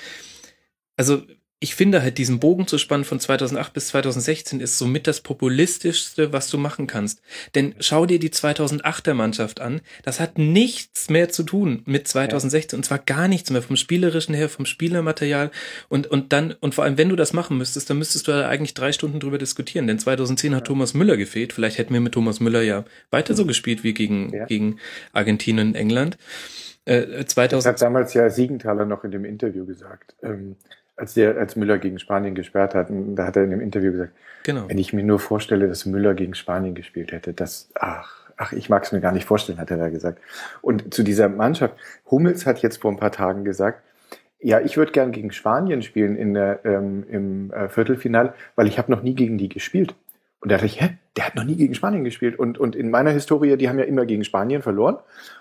also 0.97 1.25
ich 1.65 1.75
finde 1.75 2.03
halt 2.03 2.19
diesen 2.19 2.41
Bogen 2.41 2.67
zu 2.67 2.77
spannen 2.77 3.07
von 3.07 3.19
2008 3.19 3.73
bis 3.73 3.89
2016 3.89 4.61
ist 4.61 4.77
somit 4.77 5.07
das 5.07 5.23
populistischste, 5.23 6.31
was 6.31 6.51
du 6.51 6.59
machen 6.59 6.87
kannst. 6.87 7.23
Denn 7.55 7.75
schau 7.81 8.05
dir 8.05 8.19
die 8.19 8.29
2008er 8.29 9.15
Mannschaft 9.15 9.63
an. 9.63 9.81
Das 10.03 10.21
hat 10.21 10.37
nichts 10.37 11.09
mehr 11.09 11.31
zu 11.31 11.43
tun 11.43 11.81
mit 11.87 12.07
2016 12.07 12.77
ja. 12.77 12.79
und 12.79 12.85
zwar 12.85 12.99
gar 12.99 13.29
nichts 13.29 13.49
mehr 13.49 13.63
vom 13.63 13.77
spielerischen 13.77 14.35
her, 14.35 14.51
vom 14.51 14.67
Spielermaterial 14.67 15.51
und 15.89 16.07
und 16.07 16.35
dann 16.35 16.53
und 16.61 16.75
vor 16.75 16.85
allem 16.85 16.99
wenn 16.99 17.09
du 17.09 17.17
das 17.17 17.33
machen 17.33 17.57
müsstest, 17.57 17.89
dann 17.89 17.97
müsstest 17.97 18.29
du 18.29 18.33
da 18.33 18.47
eigentlich 18.47 18.75
drei 18.75 18.93
Stunden 18.93 19.19
drüber 19.19 19.39
diskutieren. 19.39 19.87
Denn 19.87 19.99
2010 19.99 20.55
hat 20.55 20.67
Thomas 20.67 20.93
Müller 20.93 21.17
gefehlt. 21.17 21.55
Vielleicht 21.55 21.79
hätten 21.79 21.95
wir 21.95 22.03
mit 22.03 22.13
Thomas 22.13 22.41
Müller 22.41 22.61
ja 22.61 22.85
weiter 23.11 23.35
so 23.35 23.47
gespielt 23.47 23.85
wie 23.85 23.95
gegen 23.95 24.35
ja. 24.35 24.45
gegen 24.45 24.81
Argentinien 25.15 25.69
und 25.69 25.77
England. 25.77 26.19
Äh, 26.87 27.25
2000 27.25 27.53
das 27.53 27.67
hat 27.67 27.83
damals 27.83 28.15
ja 28.15 28.29
Siegenthaler 28.29 28.85
noch 28.85 29.05
in 29.05 29.11
dem 29.11 29.25
Interview 29.25 29.65
gesagt. 29.67 30.15
Ähm 30.23 30.57
als 30.97 31.15
der, 31.15 31.37
als 31.37 31.57
Müller 31.57 31.79
gegen 31.79 31.99
Spanien 31.99 32.35
gesperrt 32.35 32.75
hat, 32.75 32.89
da 32.91 33.27
hat 33.27 33.37
er 33.37 33.45
in 33.45 33.51
dem 33.51 33.61
Interview 33.61 33.93
gesagt, 33.93 34.13
genau. 34.45 34.69
wenn 34.69 34.79
ich 34.79 34.93
mir 34.93 35.03
nur 35.03 35.19
vorstelle, 35.19 35.69
dass 35.69 35.87
Müller 35.87 36.15
gegen 36.15 36.35
Spanien 36.35 36.75
gespielt 36.75 37.13
hätte, 37.13 37.33
das, 37.33 37.71
ach, 37.75 38.31
ach, 38.37 38.53
ich 38.53 38.69
mag 38.69 38.85
es 38.85 38.93
mir 38.93 39.01
gar 39.01 39.13
nicht 39.13 39.27
vorstellen, 39.27 39.59
hat 39.59 39.71
er 39.71 39.79
da 39.79 39.89
gesagt. 39.89 40.21
Und 40.63 40.95
zu 40.95 41.03
dieser 41.03 41.29
Mannschaft, 41.29 41.75
Hummels 42.11 42.47
hat 42.47 42.61
jetzt 42.61 42.81
vor 42.81 42.93
ein 42.93 42.97
paar 42.97 43.13
Tagen 43.13 43.45
gesagt, 43.45 43.83
ja, 44.41 44.61
ich 44.61 44.77
würde 44.77 44.93
gern 44.93 45.11
gegen 45.11 45.33
Spanien 45.33 45.83
spielen 45.83 46.17
in 46.17 46.35
der, 46.35 46.61
ähm, 46.65 47.05
im 47.09 47.53
äh, 47.53 47.69
Viertelfinale, 47.69 48.35
weil 48.57 48.67
ich 48.67 48.79
habe 48.79 48.93
noch 48.93 49.03
nie 49.03 49.15
gegen 49.15 49.39
die 49.39 49.49
gespielt. 49.49 49.95
Und 50.45 50.51
da 50.51 50.57
dachte 50.57 50.67
ich, 50.67 50.79
hä, 50.79 50.91
der 51.17 51.27
hat 51.27 51.37
noch 51.37 51.45
nie 51.45 51.57
gegen 51.57 51.75
Spanien 51.75 52.05
gespielt. 52.05 52.39
Und, 52.39 52.59
und 52.59 52.77
in 52.77 52.91
meiner 52.91 53.11
Historie, 53.11 53.57
die 53.57 53.67
haben 53.71 53.79
ja 53.79 53.87
immer 53.87 54.05
gegen 54.05 54.25
Spanien 54.25 54.61
verloren. 54.61 54.99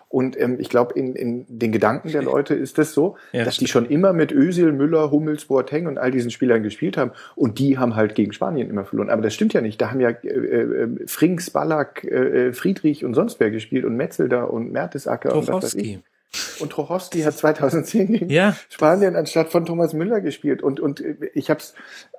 Und 0.08 0.40
ähm, 0.40 0.62
ich 0.62 0.70
glaube, 0.70 0.98
in, 0.98 1.14
in 1.14 1.46
den 1.50 1.74
Gedanken 1.74 2.10
der 2.10 2.24
Leute 2.24 2.54
ist 2.54 2.78
das 2.78 2.94
so, 2.94 3.18
ja, 3.34 3.44
dass 3.44 3.58
die 3.58 3.68
schon 3.68 3.86
immer 3.86 4.14
mit 4.14 4.32
Özil, 4.32 4.72
Müller, 4.72 5.12
Hummels, 5.12 5.44
Boateng 5.44 5.88
und 5.88 5.98
all 5.98 6.12
diesen 6.12 6.32
Spielern 6.32 6.64
gespielt 6.64 6.96
haben. 6.96 7.12
Und 7.36 7.60
die 7.60 7.78
haben 7.78 7.98
halt 7.98 8.16
gegen 8.16 8.32
Spanien 8.32 8.70
immer 8.70 8.86
verloren. 8.86 9.10
Aber 9.10 9.22
das 9.22 9.34
stimmt 9.34 9.52
ja 9.52 9.60
nicht. 9.60 9.82
Da 9.82 9.92
haben 9.92 10.00
ja 10.00 10.12
äh, 10.12 10.28
äh, 10.30 10.88
Frings, 11.06 11.50
Ballack, 11.50 12.06
äh, 12.06 12.54
Friedrich 12.54 13.04
und 13.04 13.14
sonst 13.14 13.42
wer 13.42 13.52
gespielt 13.52 13.84
und 13.84 13.98
Metzelder 13.98 14.54
und 14.54 14.72
Mertesacker 14.72 15.36
und 15.36 15.50
was 15.50 15.64
weiß 15.64 15.76
ich. 15.76 16.00
Und 16.60 16.72
Trochowski 16.72 17.22
hat 17.22 17.38
2010 17.38 18.08
gegen 18.08 18.30
ja. 18.30 18.56
Spanien 18.70 19.16
anstatt 19.16 19.52
von 19.52 19.66
Thomas 19.66 19.94
Müller 19.94 20.22
gespielt. 20.22 20.64
Und, 20.64 20.80
und 20.80 21.02
äh, 21.02 21.16
ich 21.34 21.50
habe 21.50 21.60
es, 21.60 21.76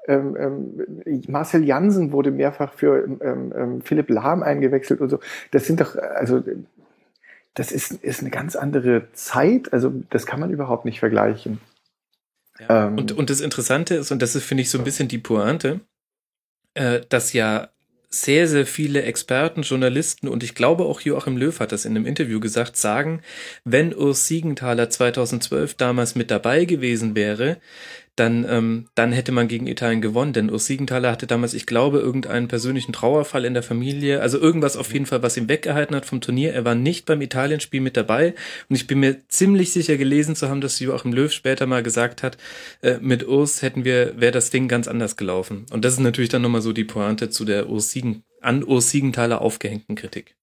ähm, 0.07 0.37
ähm, 0.39 1.23
Marcel 1.29 1.65
Jansen 1.65 2.13
wurde 2.13 2.31
mehrfach 2.31 2.75
für 2.75 3.05
ähm, 3.05 3.53
ähm, 3.57 3.83
Philipp 3.83 4.11
Lahm 4.11 4.43
eingewechselt 4.43 5.01
und 5.01 5.09
so. 5.09 5.19
Das 5.51 5.67
sind 5.67 5.81
doch, 5.81 5.97
also 5.97 6.43
das 7.55 7.73
ist, 7.73 7.93
ist 7.93 8.21
eine 8.21 8.31
ganz 8.31 8.57
andere 8.57 9.13
Zeit. 9.13 9.73
Also 9.73 9.93
das 10.11 10.27
kann 10.27 10.41
man 10.41 10.51
überhaupt 10.51 10.85
nicht 10.85 11.01
vergleichen. 11.01 11.61
Ja. 12.61 12.87
Ähm, 12.87 12.99
und, 12.99 13.13
und 13.13 13.31
das 13.31 13.41
Interessante 13.41 13.97
ist, 13.97 14.13
und 14.13 14.23
das 14.23 14.37
ist, 14.37 14.45
finde 14.45 14.63
ich, 14.63 14.71
so 14.71 14.79
ein 14.79 14.85
bisschen 14.85 15.09
die 15.09 15.19
Pointe, 15.19 15.81
äh, 16.75 17.01
dass 17.09 17.33
ja 17.33 17.69
sehr, 18.23 18.49
sehr 18.49 18.67
viele 18.67 19.03
Experten, 19.03 19.63
Journalisten 19.63 20.29
und 20.29 20.43
ich 20.43 20.55
glaube 20.55 20.85
auch 20.85 21.01
Joachim 21.01 21.37
Löw 21.37 21.59
hat 21.61 21.73
das 21.73 21.85
in 21.85 21.97
einem 21.97 22.07
Interview 22.07 22.41
gesagt, 22.41 22.77
sagen, 22.77 23.23
wenn 23.65 23.95
Urs 23.95 24.27
Siegenthaler 24.27 24.91
2012 24.91 25.75
damals 25.75 26.15
mit 26.15 26.31
dabei 26.31 26.65
gewesen 26.65 27.15
wäre, 27.15 27.59
dann, 28.17 28.47
ähm, 28.49 28.89
dann 28.95 29.13
hätte 29.13 29.33
man 29.33 29.49
gegen 29.49 29.67
Italien 29.67 30.01
gewonnen. 30.01 30.33
Denn 30.33 30.51
Urs 30.51 30.67
Siegenthaler 30.67 31.11
hatte 31.11 31.27
damals, 31.27 31.55
ich 31.55 31.67
glaube, 31.67 31.99
irgendeinen 31.99 32.49
persönlichen 32.49 32.93
Trauerfall 32.93 33.45
in 33.45 33.55
der 33.55 33.63
Familie. 33.63 34.21
Also 34.21 34.39
irgendwas 34.39 34.77
auf 34.77 34.93
jeden 34.93 35.07
Fall, 35.07 35.23
was 35.23 35.37
ihm 35.37 35.49
weggehalten 35.49 35.97
hat 35.97 36.07
vom 36.07 36.21
Turnier. 36.21 36.53
Er 36.53 36.65
war 36.65 36.75
nicht 36.75 37.07
beim 37.07 37.21
Italienspiel 37.21 37.81
mit 37.81 37.97
dabei. 37.97 38.35
Und 38.69 38.77
ich 38.77 38.87
bin 38.87 39.01
mir 39.01 39.27
ziemlich 39.29 39.73
sicher 39.73 39.97
gelesen 39.97 40.37
zu 40.37 40.49
haben, 40.49 40.61
dass 40.61 40.79
Joachim 40.79 41.13
Löw 41.13 41.33
später 41.33 41.67
mal 41.67 41.83
gesagt 41.83 42.23
hat, 42.23 42.39
äh, 42.83 42.99
mit 43.01 43.27
Urs 43.27 43.63
hätten 43.63 43.85
wir, 43.85 44.21
wäre 44.21 44.33
das 44.33 44.51
Ding 44.51 44.69
ganz 44.69 44.87
anders 44.87 45.17
gelaufen. 45.17 45.67
Und 45.73 45.85
das 45.85 45.95
ist 45.95 46.01
natürlich 46.01 46.31
dann 46.31 46.43
nochmal 46.43 46.63
so 46.63 46.73
die 46.73 46.85
Pointe 46.85 47.31
zu 47.31 47.45
der 47.45 47.69
Urs 47.69 47.91
Siegen, 47.91 48.23
an 48.41 48.63
Urs 48.63 48.91
Siegenthaler 48.91 49.41
aufgehängten 49.41 49.97
Kritik. 49.97 50.37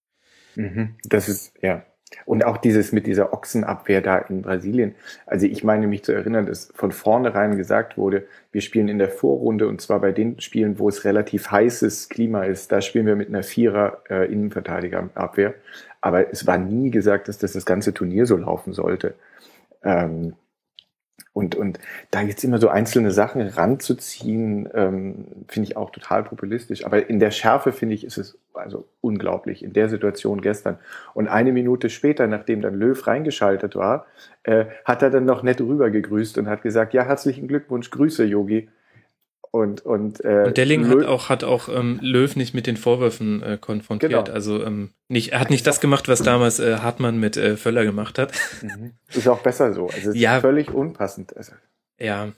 Mhm, 0.56 0.96
das 1.04 1.30
ist, 1.30 1.54
ja, 1.62 1.86
und 2.26 2.46
auch 2.46 2.58
dieses 2.58 2.92
mit 2.92 3.08
dieser 3.08 3.34
Ochsenabwehr 3.34 4.02
da 4.02 4.18
in 4.18 4.42
Brasilien. 4.42 4.96
Also 5.26 5.46
ich 5.46 5.64
meine 5.64 5.88
mich 5.88 6.04
zu 6.04 6.12
erinnern, 6.12 6.46
dass 6.46 6.72
von 6.76 6.92
vornherein 6.92 7.58
gesagt 7.58 7.98
wurde, 7.98 8.26
wir 8.52 8.62
spielen 8.62 8.88
in 8.88 9.00
der 9.00 9.10
Vorrunde 9.10 9.68
und 9.68 9.82
zwar 9.82 10.00
bei 10.00 10.12
den 10.12 10.40
Spielen, 10.40 10.80
wo 10.80 10.90
es 10.90 11.06
relativ 11.06 11.52
heißes 11.52 12.10
Klima 12.10 12.44
ist, 12.44 12.72
da 12.72 12.82
spielen 12.82 13.06
wir 13.06 13.16
mit 13.16 13.30
einer 13.30 13.44
Vierer 13.44 14.02
äh, 14.10 14.32
Innenverteidigerabwehr. 14.32 15.54
Aber 16.02 16.32
es 16.32 16.48
war 16.48 16.58
nie 16.58 16.90
gesagt, 16.90 17.28
dass 17.28 17.38
das 17.38 17.54
das 17.54 17.66
ganze 17.66 17.94
Turnier 17.94 18.26
so 18.26 18.36
laufen 18.36 18.74
sollte. 18.74 19.14
Ähm, 19.84 20.34
und, 21.34 21.56
und 21.56 21.80
da 22.12 22.22
jetzt 22.22 22.44
immer 22.44 22.58
so 22.58 22.68
einzelne 22.68 23.12
Sachen 23.12 23.42
ranzuziehen, 23.42 24.68
ähm, 24.74 25.26
finde 25.48 25.70
ich 25.70 25.78
auch 25.78 25.92
total 25.92 26.24
populistisch. 26.24 26.86
Aber 26.86 27.10
in 27.10 27.20
der 27.20 27.32
Schärfe, 27.32 27.72
finde 27.72 27.96
ich, 27.96 28.04
ist 28.04 28.18
es 28.18 28.38
also 28.54 28.88
unglaublich. 29.00 29.64
In 29.64 29.72
der 29.72 29.88
Situation 29.88 30.42
gestern. 30.42 30.78
Und 31.14 31.30
eine 31.30 31.54
Minute 31.54 31.90
später, 31.90 32.28
nachdem 32.28 32.62
dann 32.62 32.76
Löw 32.76 33.08
reingeschaltet 33.08 33.76
war, 33.76 34.08
äh, 34.44 34.66
hat 34.84 35.04
er 35.04 35.10
dann 35.10 35.26
noch 35.26 35.42
nett 35.42 35.62
rüber 35.62 35.90
gegrüßt 35.90 36.38
und 36.38 36.48
hat 36.48 36.64
gesagt, 36.64 36.94
ja, 36.94 37.04
herzlichen 37.04 37.48
Glückwunsch, 37.48 37.92
Grüße, 37.92 38.26
Yogi. 38.26 38.70
Und, 39.52 39.86
und, 39.86 40.24
äh, 40.24 40.46
und 40.48 40.58
Delling 40.58 40.88
hat 40.88 41.06
auch, 41.06 41.28
hat 41.28 41.44
auch 41.44 41.68
ähm, 41.68 42.00
Löw 42.02 42.34
nicht 42.38 42.54
mit 42.54 42.68
den 42.68 42.78
Vorwürfen 42.78 43.44
äh, 43.44 43.58
konfrontiert. 43.60 44.12
Genau. 44.12 44.34
Also 44.34 44.64
ähm, 44.64 44.92
nicht, 45.10 45.34
er 45.34 45.42
hat 45.42 45.50
nicht 45.50 45.68
das 45.68 45.82
gemacht, 45.82 46.08
was 46.08 46.24
damals 46.24 46.60
äh, 46.60 46.78
Hartmann 46.78 47.20
mit 47.20 47.36
äh, 47.36 47.58
Völler 47.58 47.84
gemacht 47.84 48.18
hat. 48.18 48.32
Mhm. 48.62 48.94
Ist 49.10 49.28
auch 49.28 49.42
besser 49.42 49.74
so. 49.74 49.88
Also 49.88 50.14
ja, 50.14 50.40
völlig 50.40 50.74
unpassend. 50.74 51.36
Also. 51.36 51.52
Ja, 52.00 52.30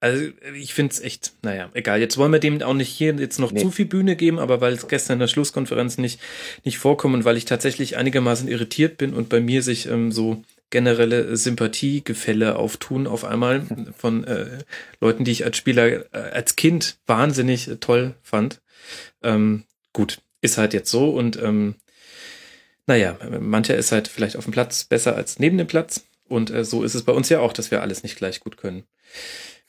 also 0.00 0.24
ich 0.56 0.74
finde 0.74 0.92
es 0.92 1.00
echt, 1.00 1.34
naja, 1.42 1.70
egal. 1.74 2.00
Jetzt 2.00 2.18
wollen 2.18 2.32
wir 2.32 2.40
dem 2.40 2.60
auch 2.62 2.74
nicht 2.74 2.88
hier 2.88 3.14
jetzt 3.14 3.38
noch 3.38 3.52
nee. 3.52 3.60
zu 3.60 3.70
viel 3.70 3.86
Bühne 3.86 4.16
geben, 4.16 4.40
aber 4.40 4.60
weil 4.60 4.72
es 4.72 4.88
gestern 4.88 5.14
in 5.14 5.20
der 5.20 5.28
Schlusskonferenz 5.28 5.98
nicht, 5.98 6.20
nicht 6.64 6.78
vorkommt 6.78 7.14
und 7.14 7.24
weil 7.24 7.36
ich 7.36 7.44
tatsächlich 7.44 7.98
einigermaßen 7.98 8.48
irritiert 8.48 8.96
bin 8.96 9.14
und 9.14 9.28
bei 9.28 9.40
mir 9.40 9.62
sich 9.62 9.88
ähm, 9.88 10.10
so 10.10 10.42
generelle 10.72 11.36
Sympathiegefälle 11.36 12.56
auftun 12.56 13.06
auf 13.06 13.24
einmal 13.24 13.64
von 13.96 14.24
äh, 14.24 14.58
Leuten, 15.00 15.24
die 15.24 15.30
ich 15.30 15.44
als 15.44 15.56
Spieler, 15.56 16.12
äh, 16.12 16.30
als 16.32 16.56
Kind 16.56 16.98
wahnsinnig 17.06 17.70
toll 17.78 18.16
fand. 18.22 18.60
Ähm, 19.22 19.62
gut, 19.92 20.20
ist 20.40 20.58
halt 20.58 20.74
jetzt 20.74 20.90
so 20.90 21.10
und 21.10 21.40
ähm, 21.40 21.76
naja, 22.86 23.16
mancher 23.38 23.76
ist 23.76 23.92
halt 23.92 24.08
vielleicht 24.08 24.36
auf 24.36 24.44
dem 24.44 24.52
Platz 24.52 24.84
besser 24.84 25.14
als 25.14 25.38
neben 25.38 25.56
dem 25.56 25.68
Platz 25.68 26.04
und 26.26 26.50
äh, 26.50 26.64
so 26.64 26.82
ist 26.82 26.94
es 26.94 27.04
bei 27.04 27.12
uns 27.12 27.28
ja 27.28 27.38
auch, 27.38 27.52
dass 27.52 27.70
wir 27.70 27.82
alles 27.82 28.02
nicht 28.02 28.16
gleich 28.16 28.40
gut 28.40 28.56
können. 28.56 28.84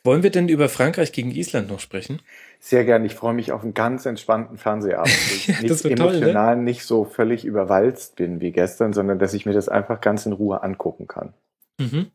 Wollen 0.06 0.22
wir 0.22 0.32
denn 0.32 0.50
über 0.50 0.68
Frankreich 0.68 1.14
gegen 1.14 1.32
Island 1.32 1.70
noch 1.70 1.80
sprechen? 1.80 2.22
Sehr 2.60 2.84
gern. 2.84 3.06
Ich 3.06 3.16
freue 3.16 3.34
mich 3.34 3.54
auf 3.54 3.64
einen 3.64 3.74
ganz 3.74 4.06
entspannten 4.06 4.58
Fernsehabend. 4.58 5.14
Ich 5.34 5.48
ja, 5.48 5.62
nicht 5.62 5.86
emotional 5.86 6.34
toll, 6.34 6.56
ne? 6.58 6.62
nicht 6.62 6.84
so 6.84 7.06
völlig 7.06 7.46
überwalzt 7.46 8.18
bin 8.18 8.42
wie 8.42 8.52
gestern, 8.52 8.92
sondern 8.92 9.18
dass 9.18 9.34
ich 9.34 9.46
mir 9.46 9.54
das 9.54 9.70
einfach 9.70 10.02
ganz 10.02 10.26
in 10.26 10.34
Ruhe 10.34 10.62
angucken 10.62 11.08
kann. 11.08 11.34
Mhm. 11.80 12.08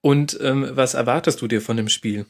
Und 0.00 0.38
ähm, 0.40 0.70
was 0.72 0.94
erwartest 0.94 1.42
du 1.42 1.48
dir 1.48 1.60
von 1.60 1.76
dem 1.76 1.88
Spiel? 1.88 2.26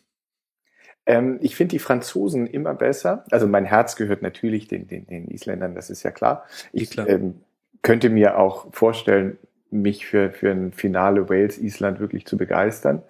Ähm, 1.05 1.39
ich 1.43 1.57
finde 1.57 1.73
die 1.73 1.79
Franzosen 1.79 2.47
immer 2.47 2.75
besser. 2.75 3.25
Also 3.31 3.47
mein 3.47 3.67
Herz 3.67 3.97
gehört 3.97 4.23
natürlich 4.23 4.67
den, 4.67 4.89
den, 4.89 5.07
den 5.07 5.29
Isländern, 5.29 5.75
das 5.75 5.91
ist 5.91 6.05
ja 6.05 6.11
klar. 6.11 6.47
Ich 6.73 6.91
klar. 6.91 7.07
Ähm, 7.09 7.43
könnte 7.83 8.09
mir 8.09 8.39
auch 8.39 8.73
vorstellen, 8.73 9.39
mich 9.71 10.07
für, 10.07 10.31
für 10.31 10.51
ein 10.51 10.73
Finale 10.73 11.29
Wales-Island 11.29 11.99
wirklich 11.99 12.27
zu 12.27 12.37
begeistern 12.37 13.03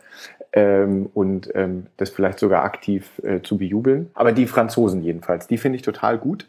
ähm, 0.53 1.09
und 1.15 1.51
ähm, 1.55 1.87
das 1.97 2.11
vielleicht 2.11 2.39
sogar 2.39 2.65
aktiv 2.65 3.21
äh, 3.23 3.41
zu 3.41 3.57
bejubeln. 3.57 4.11
Aber 4.15 4.33
die 4.33 4.47
Franzosen 4.47 5.03
jedenfalls, 5.03 5.47
die 5.47 5.59
finde 5.59 5.77
ich 5.77 5.83
total 5.83 6.19
gut. 6.19 6.49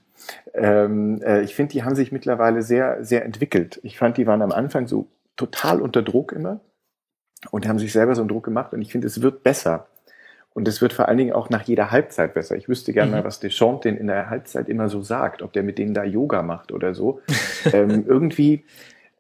Ähm, 0.54 1.22
äh, 1.24 1.42
ich 1.42 1.56
finde, 1.56 1.72
die 1.72 1.84
haben 1.84 1.96
sich 1.96 2.12
mittlerweile 2.12 2.62
sehr, 2.62 3.04
sehr 3.04 3.26
entwickelt. 3.26 3.80
Ich 3.84 3.98
fand, 3.98 4.18
die 4.18 4.28
waren 4.28 4.42
am 4.42 4.52
Anfang 4.52 4.88
so 4.88 5.08
total 5.36 5.82
unter 5.82 6.02
Druck 6.02 6.34
immer 6.34 6.60
und 7.52 7.68
haben 7.68 7.80
sich 7.80 7.92
selber 7.92 8.16
so 8.16 8.22
einen 8.22 8.30
Druck 8.30 8.44
gemacht 8.44 8.74
und 8.74 8.82
ich 8.82 8.92
finde, 8.92 9.08
es 9.08 9.22
wird 9.22 9.44
besser. 9.44 9.88
Und 10.56 10.68
es 10.68 10.82
wird 10.82 10.94
vor 10.94 11.08
allen 11.08 11.18
Dingen 11.18 11.34
auch 11.34 11.50
nach 11.50 11.64
jeder 11.64 11.90
Halbzeit 11.90 12.36
besser. 12.36 12.56
Ich 12.56 12.70
wüsste 12.70 12.94
gerne 12.94 13.10
mhm. 13.10 13.18
mal, 13.18 13.24
was 13.24 13.40
Deschamps 13.40 13.82
denn 13.82 13.98
in 13.98 14.06
der 14.06 14.30
Halbzeit 14.30 14.70
immer 14.70 14.88
so 14.88 15.02
sagt, 15.02 15.42
ob 15.42 15.52
der 15.52 15.64
mit 15.64 15.80
denen 15.80 15.96
da 15.96 16.04
Yoga 16.04 16.44
macht 16.44 16.72
oder 16.72 16.94
so. 16.94 17.22
ähm, 17.74 18.06
irgendwie. 18.08 18.64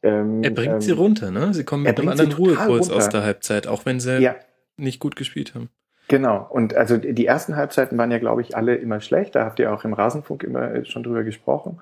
Ähm, 0.03 0.43
er 0.43 0.51
bringt 0.51 0.73
ähm, 0.73 0.81
sie 0.81 0.91
runter, 0.91 1.31
ne? 1.31 1.51
Sie 1.55 1.63
kommen 1.63 1.83
mit 1.83 1.99
einem 1.99 2.09
anderen 2.09 2.33
Ruhekurs 2.33 2.91
aus 2.91 3.09
der 3.09 3.23
Halbzeit, 3.23 3.65
auch 3.65 3.83
wenn 3.87 3.99
sie 3.99 4.19
ja 4.19 4.35
nicht 4.77 4.99
gut 4.99 5.15
gespielt 5.15 5.55
haben. 5.55 5.69
Genau. 6.07 6.45
Und 6.49 6.75
also 6.75 6.97
die 6.97 7.25
ersten 7.25 7.55
Halbzeiten 7.55 7.97
waren 7.97 8.11
ja, 8.11 8.19
glaube 8.19 8.41
ich, 8.41 8.57
alle 8.57 8.75
immer 8.75 8.99
schlecht. 8.99 9.35
Da 9.35 9.45
habt 9.45 9.59
ihr 9.59 9.73
auch 9.73 9.85
im 9.85 9.93
Rasenfunk 9.93 10.43
immer 10.43 10.71
äh, 10.73 10.85
schon 10.85 11.03
drüber 11.03 11.23
gesprochen. 11.23 11.81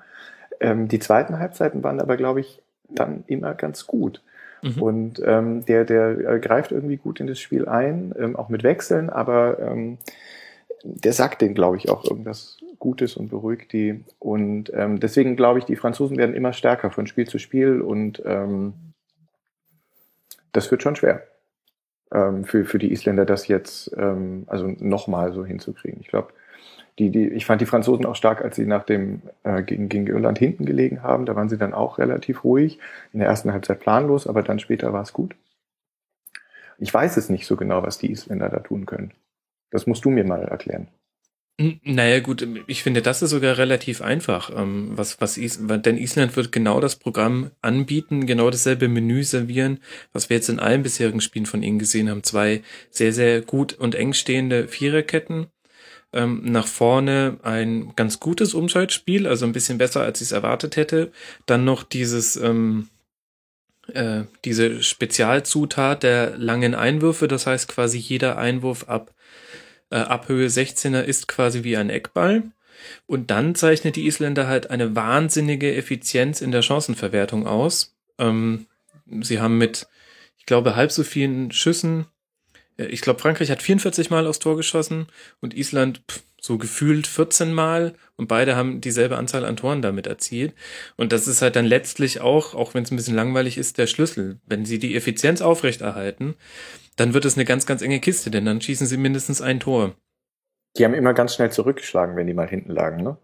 Ähm, 0.60 0.88
die 0.88 1.00
zweiten 1.00 1.38
Halbzeiten 1.38 1.82
waren 1.82 2.00
aber, 2.00 2.16
glaube 2.16 2.40
ich, 2.40 2.62
dann 2.88 3.24
immer 3.26 3.54
ganz 3.54 3.86
gut. 3.86 4.22
Mhm. 4.62 4.82
Und 4.82 5.22
ähm, 5.24 5.64
der, 5.66 5.84
der 5.84 6.18
äh, 6.18 6.38
greift 6.38 6.70
irgendwie 6.70 6.96
gut 6.96 7.18
in 7.18 7.26
das 7.26 7.40
Spiel 7.40 7.66
ein, 7.66 8.14
ähm, 8.16 8.36
auch 8.36 8.48
mit 8.48 8.62
Wechseln, 8.62 9.10
aber 9.10 9.58
ähm, 9.58 9.98
der 10.84 11.12
sagt 11.12 11.42
denen, 11.42 11.54
glaube 11.54 11.76
ich, 11.76 11.90
auch 11.90 12.04
irgendwas 12.04 12.58
Gutes 12.78 13.16
und 13.16 13.28
beruhigt 13.28 13.72
die. 13.72 14.04
Und 14.18 14.72
ähm, 14.74 15.00
deswegen 15.00 15.36
glaube 15.36 15.58
ich, 15.58 15.64
die 15.64 15.76
Franzosen 15.76 16.16
werden 16.16 16.34
immer 16.34 16.52
stärker 16.52 16.90
von 16.90 17.06
Spiel 17.06 17.26
zu 17.26 17.38
Spiel 17.38 17.80
und 17.80 18.22
ähm, 18.24 18.74
das 20.52 20.70
wird 20.70 20.82
schon 20.82 20.96
schwer 20.96 21.22
ähm, 22.12 22.44
für, 22.44 22.64
für 22.64 22.78
die 22.78 22.92
Isländer, 22.92 23.24
das 23.24 23.48
jetzt 23.48 23.92
ähm, 23.96 24.44
also 24.46 24.66
nochmal 24.78 25.32
so 25.32 25.44
hinzukriegen. 25.44 26.00
Ich 26.00 26.08
glaube, 26.08 26.32
die, 26.98 27.10
die, 27.10 27.28
ich 27.28 27.46
fand 27.46 27.60
die 27.60 27.66
Franzosen 27.66 28.04
auch 28.04 28.16
stark, 28.16 28.42
als 28.42 28.56
sie 28.56 28.66
nach 28.66 28.84
dem 28.84 29.22
äh, 29.44 29.62
gegen, 29.62 29.88
gegen 29.88 30.06
Irland 30.06 30.38
hinten 30.38 30.66
gelegen 30.66 31.02
haben. 31.02 31.24
Da 31.26 31.34
waren 31.34 31.48
sie 31.48 31.56
dann 31.56 31.72
auch 31.72 31.98
relativ 31.98 32.44
ruhig. 32.44 32.78
In 33.12 33.20
der 33.20 33.28
ersten 33.28 33.52
Halbzeit 33.52 33.80
planlos, 33.80 34.26
aber 34.26 34.42
dann 34.42 34.58
später 34.58 34.92
war 34.92 35.02
es 35.02 35.12
gut. 35.12 35.34
Ich 36.78 36.92
weiß 36.92 37.16
es 37.16 37.28
nicht 37.30 37.46
so 37.46 37.56
genau, 37.56 37.82
was 37.82 37.98
die 37.98 38.10
Isländer 38.10 38.48
da 38.48 38.58
tun 38.58 38.86
können. 38.86 39.12
Das 39.70 39.86
musst 39.86 40.04
du 40.04 40.10
mir 40.10 40.24
mal 40.24 40.42
erklären. 40.42 40.88
Naja, 41.58 42.20
gut, 42.20 42.46
ich 42.66 42.82
finde, 42.82 43.02
das 43.02 43.20
ist 43.22 43.30
sogar 43.30 43.58
relativ 43.58 44.00
einfach. 44.00 44.50
Ähm, 44.56 44.92
was, 44.96 45.20
was 45.20 45.36
Is 45.36 45.58
denn 45.60 45.98
Island 45.98 46.34
wird 46.34 46.50
genau 46.50 46.80
das 46.80 46.96
Programm 46.96 47.50
anbieten, 47.60 48.26
genau 48.26 48.50
dasselbe 48.50 48.88
Menü 48.88 49.22
servieren, 49.22 49.78
was 50.12 50.30
wir 50.30 50.36
jetzt 50.36 50.48
in 50.48 50.58
allen 50.58 50.82
bisherigen 50.82 51.20
Spielen 51.20 51.46
von 51.46 51.62
ihnen 51.62 51.78
gesehen 51.78 52.08
haben. 52.08 52.22
Zwei 52.24 52.62
sehr, 52.90 53.12
sehr 53.12 53.42
gut 53.42 53.74
und 53.74 53.94
eng 53.94 54.14
stehende 54.14 54.66
Viererketten. 54.66 55.46
Ähm, 56.14 56.40
nach 56.44 56.66
vorne 56.66 57.38
ein 57.42 57.92
ganz 57.96 58.18
gutes 58.18 58.54
Umschaltspiel, 58.54 59.26
also 59.26 59.44
ein 59.46 59.52
bisschen 59.52 59.78
besser, 59.78 60.02
als 60.02 60.20
ich 60.20 60.28
es 60.28 60.32
erwartet 60.32 60.76
hätte. 60.76 61.12
Dann 61.46 61.64
noch 61.64 61.82
dieses, 61.84 62.36
ähm, 62.36 62.88
äh, 63.92 64.22
diese 64.44 64.82
Spezialzutat 64.82 66.02
der 66.02 66.36
langen 66.38 66.74
Einwürfe, 66.74 67.28
das 67.28 67.46
heißt 67.46 67.68
quasi 67.68 67.98
jeder 67.98 68.38
Einwurf 68.38 68.88
ab 68.88 69.12
äh, 69.92 69.96
ab 69.96 70.28
Höhe 70.28 70.48
16er 70.48 71.02
ist 71.02 71.28
quasi 71.28 71.62
wie 71.62 71.76
ein 71.76 71.90
Eckball. 71.90 72.44
Und 73.06 73.30
dann 73.30 73.54
zeichnet 73.54 73.94
die 73.94 74.06
Isländer 74.06 74.48
halt 74.48 74.70
eine 74.70 74.96
wahnsinnige 74.96 75.74
Effizienz 75.74 76.40
in 76.40 76.50
der 76.50 76.62
Chancenverwertung 76.62 77.46
aus. 77.46 77.94
Ähm, 78.18 78.66
sie 79.20 79.40
haben 79.40 79.58
mit, 79.58 79.86
ich 80.38 80.46
glaube, 80.46 80.74
halb 80.74 80.90
so 80.90 81.04
vielen 81.04 81.52
Schüssen, 81.52 82.06
äh, 82.78 82.86
ich 82.86 83.02
glaube, 83.02 83.20
Frankreich 83.20 83.50
hat 83.50 83.62
44 83.62 84.10
Mal 84.10 84.26
aufs 84.26 84.40
Tor 84.40 84.56
geschossen 84.56 85.06
und 85.40 85.54
Island 85.54 86.02
pff, 86.10 86.22
so 86.44 86.58
gefühlt 86.58 87.06
14 87.06 87.54
Mal 87.54 87.94
und 88.16 88.26
beide 88.26 88.56
haben 88.56 88.80
dieselbe 88.80 89.16
Anzahl 89.16 89.44
an 89.44 89.56
Toren 89.56 89.80
damit 89.80 90.08
erzielt. 90.08 90.54
Und 90.96 91.12
das 91.12 91.28
ist 91.28 91.40
halt 91.40 91.54
dann 91.54 91.64
letztlich 91.64 92.20
auch, 92.20 92.54
auch 92.54 92.74
wenn 92.74 92.82
es 92.82 92.90
ein 92.90 92.96
bisschen 92.96 93.14
langweilig 93.14 93.56
ist, 93.58 93.78
der 93.78 93.86
Schlüssel. 93.86 94.40
Wenn 94.44 94.64
sie 94.64 94.80
die 94.80 94.96
Effizienz 94.96 95.40
aufrechterhalten, 95.40 96.34
dann 96.96 97.14
wird 97.14 97.24
es 97.24 97.36
eine 97.36 97.44
ganz, 97.44 97.64
ganz 97.64 97.80
enge 97.80 98.00
Kiste, 98.00 98.32
denn 98.32 98.44
dann 98.44 98.60
schießen 98.60 98.88
sie 98.88 98.96
mindestens 98.96 99.40
ein 99.40 99.60
Tor. 99.60 99.94
Die 100.76 100.84
haben 100.84 100.94
immer 100.94 101.14
ganz 101.14 101.36
schnell 101.36 101.52
zurückgeschlagen, 101.52 102.16
wenn 102.16 102.26
die 102.26 102.34
mal 102.34 102.48
hinten 102.48 102.72
lagen, 102.72 103.04
ne? 103.04 103.16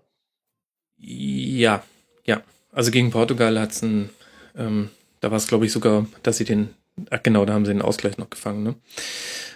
Ja, 0.97 1.83
ja. 2.25 2.43
Also 2.71 2.93
gegen 2.93 3.11
Portugal 3.11 3.59
hat's 3.59 3.83
ein, 3.83 4.11
ähm, 4.57 4.91
da 5.21 5.33
war 5.33 5.39
es, 5.39 5.49
glaube 5.49 5.67
ich, 5.67 5.73
sogar, 5.73 6.07
dass 6.23 6.37
sie 6.37 6.45
den, 6.45 6.71
ach 7.11 7.23
genau, 7.23 7.45
da 7.45 7.55
haben 7.55 7.65
sie 7.65 7.73
den 7.73 7.83
Ausgleich 7.83 8.17
noch 8.17 8.31
gefangen, 8.31 8.63
ne? 8.63 8.75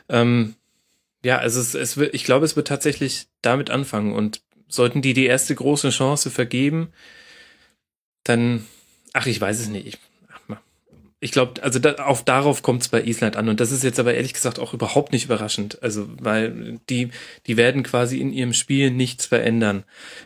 Ähm, 0.09 0.57
ja, 1.25 1.39
also 1.39 1.61
es, 1.61 1.75
es 1.75 1.97
wird, 1.97 2.15
ich 2.15 2.25
glaube, 2.25 2.45
es 2.45 2.57
wird 2.57 2.69
tatsächlich 2.69 3.29
damit 3.43 3.71
anfangen 3.71 4.13
und 4.13 4.43
sollten 4.69 5.03
die 5.03 5.15
die 5.15 5.27
erste 5.27 5.55
große 5.55 5.91
Chance 5.91 6.31
vergeben, 6.31 6.93
dann, 8.25 8.67
ach, 9.13 9.27
ich 9.27 9.41
weiß 9.41 9.61
es 9.61 9.69
nicht. 9.69 9.87
Ich, 9.87 9.99
ich 11.21 11.31
glaube, 11.31 11.63
also 11.63 11.79
da, 11.79 11.95
auf 11.95 12.25
darauf 12.25 12.63
kommt 12.63 12.83
es 12.83 12.89
bei 12.89 13.03
Island 13.03 13.37
an. 13.37 13.49
Und 13.49 13.61
das 13.61 13.71
ist 13.71 13.85
jetzt 13.85 14.01
aber 14.01 14.15
ehrlich 14.15 14.35
gesagt 14.35 14.59
auch 14.59 14.75
überhaupt 14.75 15.13
nicht 15.13 15.27
überraschend. 15.27 15.81
Also, 15.83 16.09
weil 16.21 16.81
die, 16.89 17.11
die 17.47 17.57
werden 17.57 17.85
quasi 17.85 18.19
in 18.19 18.33
ihrem 18.33 18.55
Spiel 18.55 18.91
nichts 18.91 19.27
verändern. 19.27 19.85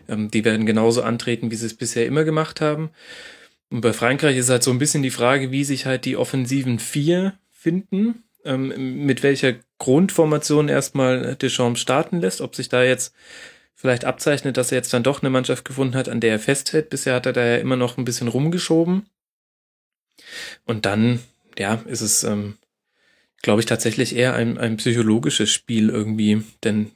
Ähm, 0.08 0.30
die 0.30 0.44
werden 0.44 0.64
genauso 0.64 1.02
antreten, 1.02 1.50
wie 1.50 1.56
sie 1.56 1.66
es 1.66 1.74
bisher 1.74 2.06
immer 2.06 2.24
gemacht 2.24 2.62
haben. 2.62 2.90
Und 3.68 3.82
bei 3.82 3.92
Frankreich 3.92 4.38
ist 4.38 4.48
halt 4.48 4.62
so 4.62 4.70
ein 4.70 4.78
bisschen 4.78 5.02
die 5.02 5.10
Frage, 5.10 5.50
wie 5.50 5.64
sich 5.64 5.84
halt 5.84 6.06
die 6.06 6.16
offensiven 6.16 6.78
vier 6.78 7.34
finden, 7.52 8.22
mit 8.46 9.22
welcher 9.22 9.54
Grundformation 9.78 10.68
erstmal 10.68 11.36
Deschamps 11.36 11.80
starten 11.80 12.20
lässt, 12.20 12.40
ob 12.40 12.54
sich 12.54 12.68
da 12.68 12.82
jetzt 12.82 13.14
vielleicht 13.74 14.04
abzeichnet, 14.04 14.56
dass 14.56 14.72
er 14.72 14.78
jetzt 14.78 14.92
dann 14.92 15.02
doch 15.02 15.22
eine 15.22 15.30
Mannschaft 15.30 15.64
gefunden 15.64 15.94
hat, 15.94 16.08
an 16.08 16.20
der 16.20 16.32
er 16.32 16.38
festhält. 16.38 16.90
Bisher 16.90 17.14
hat 17.14 17.26
er 17.26 17.32
da 17.32 17.44
ja 17.44 17.56
immer 17.56 17.76
noch 17.76 17.98
ein 17.98 18.04
bisschen 18.04 18.28
rumgeschoben. 18.28 19.06
Und 20.64 20.86
dann, 20.86 21.20
ja, 21.58 21.74
ist 21.86 22.00
es, 22.00 22.24
ähm, 22.24 22.56
glaube 23.42 23.60
ich, 23.60 23.66
tatsächlich 23.66 24.16
eher 24.16 24.34
ein, 24.34 24.58
ein 24.58 24.78
psychologisches 24.78 25.50
Spiel 25.50 25.90
irgendwie. 25.90 26.42
Denn 26.64 26.90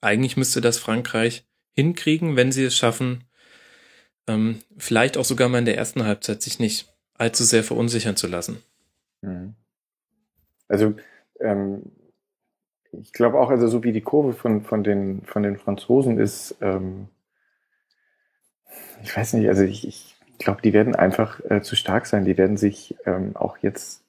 eigentlich 0.00 0.36
müsste 0.36 0.60
das 0.60 0.78
Frankreich 0.78 1.44
hinkriegen, 1.74 2.36
wenn 2.36 2.52
sie 2.52 2.64
es 2.64 2.76
schaffen, 2.76 3.24
ähm, 4.28 4.60
vielleicht 4.78 5.16
auch 5.16 5.24
sogar 5.24 5.48
mal 5.48 5.58
in 5.58 5.64
der 5.64 5.76
ersten 5.76 6.04
Halbzeit 6.04 6.42
sich 6.42 6.58
nicht 6.58 6.86
allzu 7.14 7.44
sehr 7.44 7.64
verunsichern 7.64 8.16
zu 8.16 8.28
lassen. 8.28 8.62
Mhm. 9.22 9.54
Also 10.72 10.94
ähm, 11.40 11.82
ich 12.92 13.12
glaube 13.12 13.38
auch, 13.38 13.50
also 13.50 13.68
so 13.68 13.84
wie 13.84 13.92
die 13.92 14.00
Kurve 14.00 14.32
von, 14.32 14.62
von, 14.62 14.82
den, 14.82 15.22
von 15.22 15.42
den 15.42 15.58
Franzosen 15.58 16.18
ist, 16.18 16.56
ähm, 16.60 17.08
ich 19.02 19.14
weiß 19.14 19.34
nicht, 19.34 19.48
also 19.48 19.62
ich, 19.64 19.86
ich 19.86 20.16
glaube, 20.38 20.62
die 20.62 20.72
werden 20.72 20.94
einfach 20.94 21.40
äh, 21.50 21.60
zu 21.60 21.76
stark 21.76 22.06
sein. 22.06 22.24
Die 22.24 22.38
werden 22.38 22.56
sich 22.56 22.96
ähm, 23.04 23.36
auch 23.36 23.58
jetzt 23.58 24.02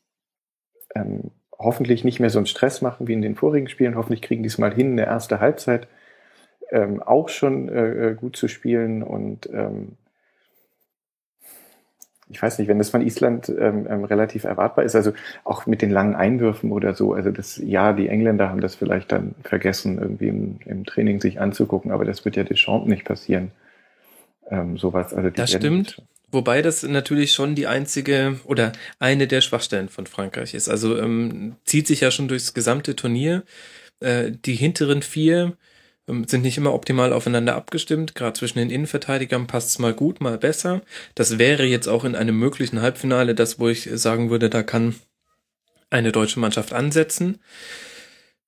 ähm, 0.96 1.32
hoffentlich 1.58 2.04
nicht 2.04 2.20
mehr 2.20 2.30
so 2.30 2.40
einen 2.40 2.46
Stress 2.46 2.82
machen 2.82 3.08
wie 3.08 3.14
in 3.14 3.22
den 3.22 3.36
vorigen 3.36 3.68
Spielen. 3.68 3.96
Hoffentlich 3.96 4.22
kriegen 4.22 4.44
die 4.44 4.48
es 4.48 4.58
mal 4.58 4.74
hin, 4.74 4.94
eine 4.94 5.06
erste 5.06 5.40
Halbzeit 5.40 5.88
ähm, 6.72 7.02
auch 7.04 7.28
schon 7.28 7.68
äh, 7.68 8.12
äh, 8.12 8.16
gut 8.16 8.38
zu 8.38 8.48
spielen. 8.48 9.04
Und 9.04 9.50
ähm, 9.52 9.98
ich 12.34 12.42
weiß 12.42 12.60
nicht, 12.60 12.68
wenn 12.68 12.80
das 12.80 12.90
von 12.90 13.02
Island 13.02 13.50
ähm, 13.50 13.88
ähm, 13.90 14.04
relativ 14.04 14.44
erwartbar 14.44 14.86
ist, 14.86 14.96
also 14.96 15.14
auch 15.44 15.66
mit 15.66 15.82
den 15.82 15.92
langen 15.92 16.16
Einwürfen 16.16 16.72
oder 16.72 16.94
so, 16.94 17.14
also 17.14 17.32
das, 17.32 17.62
ja, 17.64 17.94
die 17.94 18.08
Engländer 18.08 18.50
haben 18.50 18.62
das 18.62 18.76
vielleicht 18.76 19.12
dann 19.12 19.36
vergessen, 19.44 20.00
irgendwie 20.00 20.28
im, 20.28 20.60
im 20.66 20.86
Training 20.86 21.22
sich 21.22 21.40
anzugucken, 21.40 21.92
aber 21.92 22.06
das 22.06 22.26
wird 22.26 22.36
ja 22.36 22.44
Deschamps 22.44 22.88
nicht 22.88 23.06
passieren. 23.06 23.52
Ähm, 24.50 24.78
sowas. 24.78 25.14
Also 25.14 25.30
das 25.30 25.52
stimmt. 25.52 26.02
Wobei 26.32 26.64
das 26.64 26.82
natürlich 26.82 27.32
schon 27.32 27.54
die 27.54 27.68
einzige 27.68 28.40
oder 28.46 28.72
eine 28.98 29.28
der 29.28 29.42
Schwachstellen 29.42 29.88
von 29.88 30.08
Frankreich 30.08 30.56
ist. 30.56 30.68
Also 30.68 30.98
ähm, 30.98 31.56
zieht 31.64 31.86
sich 31.86 32.02
ja 32.02 32.10
schon 32.10 32.28
durchs 32.28 32.56
gesamte 32.56 32.96
Turnier. 32.96 33.44
Äh, 34.00 34.32
die 34.32 34.56
hinteren 34.56 35.04
vier 35.04 35.54
sind 36.08 36.42
nicht 36.42 36.58
immer 36.58 36.74
optimal 36.74 37.14
aufeinander 37.14 37.56
abgestimmt. 37.56 38.16
Gerade 38.16 38.38
zwischen 38.38 38.60
den 38.60 38.70
Innenverteidigern 38.70 39.48
passt 39.48 39.70
es 39.70 39.80
mal 39.80 39.94
gut, 39.94 40.20
mal 40.20 40.38
besser. 40.38 40.82
Das 41.16 41.38
wäre 41.38 41.66
jetzt 41.66 41.88
auch 41.88 42.04
in 42.04 42.16
einem 42.16 42.38
möglichen 42.38 42.82
Halbfinale 42.82 43.36
das, 43.36 43.60
wo 43.60 43.70
ich 43.70 43.90
sagen 43.94 44.30
würde, 44.30 44.50
da 44.50 44.64
kann 44.64 44.96
eine 45.90 46.12
deutsche 46.12 46.40
Mannschaft 46.40 46.74
ansetzen. 46.74 47.40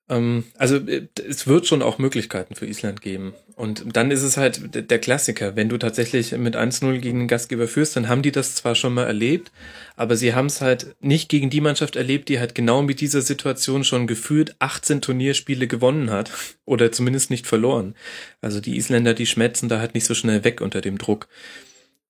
Ähm, 0.08 0.44
also 0.58 0.78
äh, 0.78 1.08
es 1.28 1.48
wird 1.48 1.68
schon 1.68 1.82
auch 1.82 1.98
Möglichkeiten 1.98 2.56
für 2.56 2.68
Island 2.68 3.02
geben. 3.02 3.34
Und 3.56 3.96
dann 3.96 4.12
ist 4.12 4.22
es 4.22 4.38
halt 4.38 4.90
der 4.92 5.00
Klassiker. 5.00 5.56
Wenn 5.56 5.70
du 5.70 5.78
tatsächlich 5.78 6.32
mit 6.34 6.56
1-0 6.56 6.98
gegen 7.00 7.20
den 7.20 7.28
Gastgeber 7.28 7.68
führst, 7.68 7.96
dann 7.96 8.10
haben 8.10 8.22
die 8.22 8.32
das 8.32 8.56
zwar 8.56 8.76
schon 8.76 8.94
mal 8.94 9.06
erlebt, 9.06 9.52
aber 9.96 10.18
sie 10.18 10.36
haben 10.36 10.48
es 10.48 10.62
halt 10.62 10.96
nicht 11.00 11.30
gegen 11.30 11.50
die 11.50 11.62
Mannschaft 11.62 11.96
erlebt, 11.96 12.30
die 12.30 12.40
halt 12.40 12.54
genau 12.54 12.82
mit 12.82 13.00
dieser 13.00 13.22
Situation 13.22 13.84
schon 13.84 14.08
gefühlt 14.08 14.56
18 14.60 15.02
Turnierspiele 15.02 15.68
gewonnen 15.68 16.12
hat. 16.12 16.32
Oder 16.66 16.92
zumindest 16.92 17.30
nicht 17.30 17.48
verloren. 17.48 17.96
Also 18.42 18.60
die 18.60 18.76
Isländer, 18.76 19.14
die 19.14 19.28
schmetzen 19.28 19.70
da 19.70 19.80
halt 19.80 19.94
nicht 19.94 20.06
so 20.06 20.14
schnell 20.14 20.44
weg 20.44 20.62
unter 20.62 20.82
dem 20.82 20.98
Druck. 20.98 21.28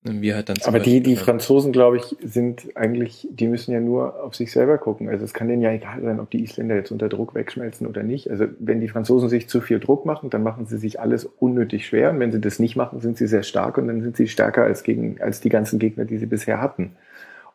Wir 0.08 0.36
halt 0.36 0.50
dann 0.50 0.58
Aber 0.66 0.80
die, 0.80 1.02
die 1.02 1.16
Franzosen, 1.16 1.72
glaube 1.72 1.98
ich, 1.98 2.16
sind 2.24 2.76
eigentlich, 2.76 3.28
die 3.32 3.48
müssen 3.48 3.72
ja 3.72 3.80
nur 3.80 4.24
auf 4.24 4.36
sich 4.36 4.52
selber 4.52 4.78
gucken. 4.78 5.10
Also 5.10 5.26
es 5.26 5.34
kann 5.34 5.48
denen 5.48 5.64
ja 5.64 5.72
egal 5.72 6.00
sein, 6.04 6.20
ob 6.20 6.30
die 6.30 6.44
Isländer 6.44 6.76
jetzt 6.76 6.92
unter 6.92 7.10
Druck 7.10 7.34
wegschmelzen 7.34 7.88
oder 7.88 8.04
nicht. 8.04 8.30
Also 8.30 8.46
wenn 8.60 8.82
die 8.82 8.88
Franzosen 8.88 9.30
sich 9.30 9.50
zu 9.50 9.62
viel 9.62 9.80
Druck 9.80 10.06
machen, 10.06 10.30
dann 10.30 10.44
machen 10.44 10.68
sie 10.68 10.78
sich 10.78 11.00
alles 11.00 11.26
unnötig 11.26 11.88
schwer. 11.88 12.12
Und 12.12 12.20
wenn 12.20 12.32
sie 12.32 12.40
das 12.40 12.60
nicht 12.60 12.76
machen, 12.76 13.02
sind 13.02 13.18
sie 13.18 13.26
sehr 13.26 13.42
stark 13.42 13.80
und 13.80 13.88
dann 13.88 14.04
sind 14.04 14.16
sie 14.16 14.28
stärker 14.28 14.64
als 14.64 14.84
gegen, 14.84 15.20
als 15.22 15.42
die 15.42 15.50
ganzen 15.50 15.80
Gegner, 15.80 16.06
die 16.06 16.20
sie 16.20 16.28
bisher 16.28 16.62
hatten. 16.62 16.92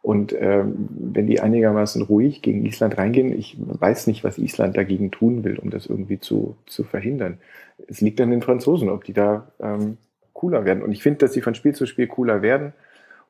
Und 0.03 0.35
ähm, 0.37 0.89
wenn 0.91 1.29
die 1.29 1.41
einigermaßen 1.41 2.03
ruhig 2.03 2.43
gegen 2.43 2.65
Island 2.65 2.99
reingehen, 2.99 3.39
ich 3.39 3.57
weiß 3.59 4.09
nicht, 4.09 4.25
was 4.25 4.39
Island 4.39 4.77
dagegen 4.77 5.13
tun 5.13 5.45
will, 5.45 5.59
um 5.59 5.71
das 5.71 5.87
irgendwie 5.87 6.19
zu, 6.19 6.57
zu 6.67 6.83
verhindern. 6.83 7.39
Es 7.87 8.01
liegt 8.01 8.21
an 8.21 8.31
den 8.31 8.43
Franzosen, 8.43 8.89
ob 8.89 9.05
die 9.05 9.13
da 9.13 9.53
ähm, 9.61 9.99
cooler 10.33 10.65
werden. 10.65 10.83
Und 10.83 10.93
ich 10.93 11.03
finde, 11.03 11.19
dass 11.19 11.33
sie 11.33 11.43
von 11.43 11.55
Spiel 11.55 11.75
zu 11.75 11.87
Spiel 11.87 12.07
cooler 12.07 12.43
werden. 12.43 12.73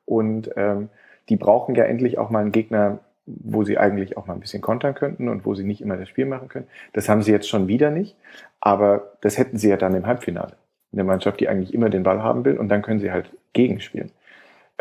Und 0.04 0.50
ähm, 0.56 0.88
die 1.28 1.36
brauchen 1.36 1.74
ja 1.74 1.84
endlich 1.84 2.18
auch 2.18 2.30
mal 2.30 2.40
einen 2.40 2.52
Gegner, 2.52 2.98
wo 3.26 3.62
sie 3.64 3.78
eigentlich 3.78 4.16
auch 4.16 4.26
mal 4.26 4.34
ein 4.34 4.40
bisschen 4.40 4.62
kontern 4.62 4.94
könnten 4.94 5.28
und 5.28 5.44
wo 5.44 5.54
sie 5.54 5.64
nicht 5.64 5.80
immer 5.80 5.96
das 5.96 6.08
Spiel 6.08 6.26
machen 6.26 6.48
können. 6.48 6.66
Das 6.92 7.08
haben 7.08 7.22
sie 7.22 7.30
jetzt 7.30 7.48
schon 7.48 7.68
wieder 7.68 7.90
nicht. 7.90 8.16
Aber 8.60 9.12
das 9.20 9.38
hätten 9.38 9.56
sie 9.56 9.68
ja 9.68 9.76
dann 9.76 9.94
im 9.94 10.06
Halbfinale. 10.06 10.56
Eine 10.92 11.04
Mannschaft, 11.04 11.38
die 11.40 11.48
eigentlich 11.48 11.72
immer 11.72 11.90
den 11.90 12.02
Ball 12.02 12.22
haben 12.22 12.44
will 12.44 12.58
und 12.58 12.68
dann 12.68 12.82
können 12.82 12.98
sie 12.98 13.12
halt 13.12 13.30
gegenspielen. 13.52 14.10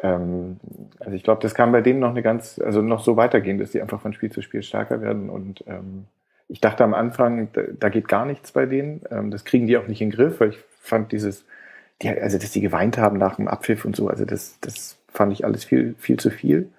ähm, 0.01 0.59
also 0.99 1.11
ich 1.15 1.23
glaube, 1.23 1.41
das 1.41 1.53
kann 1.53 1.71
bei 1.71 1.81
denen 1.81 1.99
noch 1.99 2.09
eine 2.09 2.23
ganz, 2.23 2.59
also 2.59 2.81
noch 2.81 3.01
so 3.03 3.17
weitergehen, 3.17 3.59
dass 3.59 3.71
die 3.71 3.81
einfach 3.81 4.01
von 4.01 4.13
Spiel 4.13 4.31
zu 4.31 4.41
Spiel 4.41 4.63
stärker 4.63 5.01
werden. 5.01 5.29
Und 5.29 5.63
ähm, 5.67 6.05
ich 6.47 6.61
dachte 6.61 6.83
am 6.83 6.93
Anfang, 6.93 7.49
da, 7.53 7.61
da 7.79 7.89
geht 7.89 8.07
gar 8.07 8.25
nichts 8.25 8.51
bei 8.51 8.65
denen. 8.65 9.01
Ähm, 9.11 9.31
das 9.31 9.45
kriegen 9.45 9.67
die 9.67 9.77
auch 9.77 9.87
nicht 9.87 10.01
in 10.01 10.09
den 10.09 10.15
Griff, 10.15 10.39
weil 10.39 10.49
ich 10.49 10.59
fand 10.81 11.11
dieses, 11.11 11.45
die, 12.01 12.09
also 12.09 12.37
dass 12.37 12.51
die 12.51 12.61
geweint 12.61 12.97
haben 12.97 13.17
nach 13.17 13.35
dem 13.35 13.47
Abpfiff 13.47 13.85
und 13.85 13.95
so, 13.95 14.07
also 14.07 14.25
das, 14.25 14.57
das 14.61 14.99
fand 15.07 15.33
ich 15.33 15.45
alles 15.45 15.63
viel, 15.63 15.95
viel 15.97 16.17
zu 16.17 16.31
viel. 16.31 16.71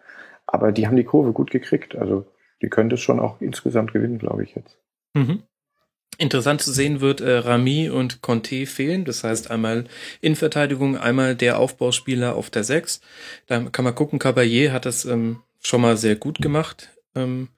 Aber 0.46 0.72
die 0.72 0.86
haben 0.86 0.96
die 0.96 1.04
Kurve 1.04 1.32
gut 1.32 1.50
gekriegt. 1.50 1.96
Also 1.96 2.26
die 2.62 2.68
können 2.68 2.90
das 2.90 3.00
schon 3.00 3.20
auch 3.20 3.40
insgesamt 3.40 3.92
gewinnen, 3.92 4.18
glaube 4.18 4.44
ich 4.44 4.54
jetzt. 4.54 4.78
Mhm. 5.14 5.42
Interessant 6.18 6.60
zu 6.60 6.72
sehen 6.72 7.00
wird, 7.00 7.20
äh, 7.20 7.38
Rami 7.38 7.88
und 7.88 8.20
Conte 8.20 8.66
fehlen. 8.66 9.04
Das 9.04 9.24
heißt 9.24 9.50
einmal 9.50 9.84
Innenverteidigung, 10.20 10.98
einmal 10.98 11.34
der 11.34 11.58
Aufbauspieler 11.58 12.34
auf 12.36 12.50
der 12.50 12.64
6. 12.64 13.00
Da 13.46 13.60
kann 13.70 13.84
man 13.84 13.94
gucken, 13.94 14.18
Caballé 14.18 14.72
hat 14.72 14.86
das 14.86 15.04
ähm, 15.04 15.40
schon 15.60 15.80
mal 15.80 15.96
sehr 15.96 16.16
gut 16.16 16.42
gemacht 16.42 16.90
ähm, 17.14 17.48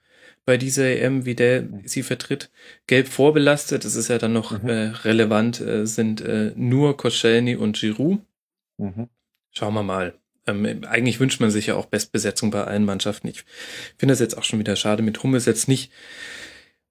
bei 0.44 0.56
dieser 0.56 0.86
EM, 0.86 1.24
wie 1.24 1.34
der 1.34 1.64
sie 1.84 2.02
vertritt. 2.02 2.50
Gelb 2.86 3.08
vorbelastet, 3.08 3.84
das 3.84 3.94
ist 3.94 4.08
ja 4.08 4.18
dann 4.18 4.32
noch 4.32 4.62
mhm. 4.62 4.68
äh, 4.68 4.86
relevant, 5.04 5.60
äh, 5.60 5.86
sind 5.86 6.20
äh, 6.20 6.52
nur 6.56 6.96
Koscielny 6.96 7.56
und 7.56 7.78
Giroud. 7.78 8.20
Mhm. 8.78 9.08
Schauen 9.50 9.74
wir 9.74 9.82
mal. 9.82 10.14
Ähm, 10.46 10.82
eigentlich 10.88 11.20
wünscht 11.20 11.40
man 11.40 11.50
sich 11.50 11.66
ja 11.66 11.76
auch 11.76 11.86
Bestbesetzung 11.86 12.50
bei 12.50 12.64
allen 12.64 12.84
Mannschaften. 12.84 13.28
Ich 13.28 13.44
finde 13.96 14.12
das 14.12 14.20
jetzt 14.20 14.36
auch 14.36 14.42
schon 14.42 14.58
wieder 14.58 14.74
schade 14.74 15.02
mit 15.02 15.22
Hummels 15.22 15.46
jetzt 15.46 15.68
nicht, 15.68 15.92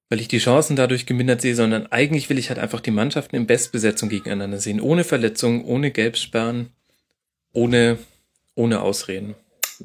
weil 0.10 0.22
ich 0.22 0.30
die 0.30 0.38
Chancen 0.38 0.78
dadurch 0.78 1.06
gemindert 1.06 1.42
sehe, 1.42 1.56
sondern 1.56 1.88
eigentlich 1.88 2.30
will 2.30 2.38
ich 2.38 2.50
halt 2.50 2.60
einfach 2.60 2.80
die 2.80 2.92
Mannschaften 2.92 3.36
in 3.36 3.48
Bestbesetzung 3.48 4.08
gegeneinander 4.08 4.60
sehen. 4.60 4.80
Ohne 4.80 5.04
Verletzungen, 5.04 5.66
ohne 5.66 5.92
Gelbsperren, 5.92 6.70
ohne, 7.52 7.98
ohne 8.56 8.82
Ausreden. 8.82 9.36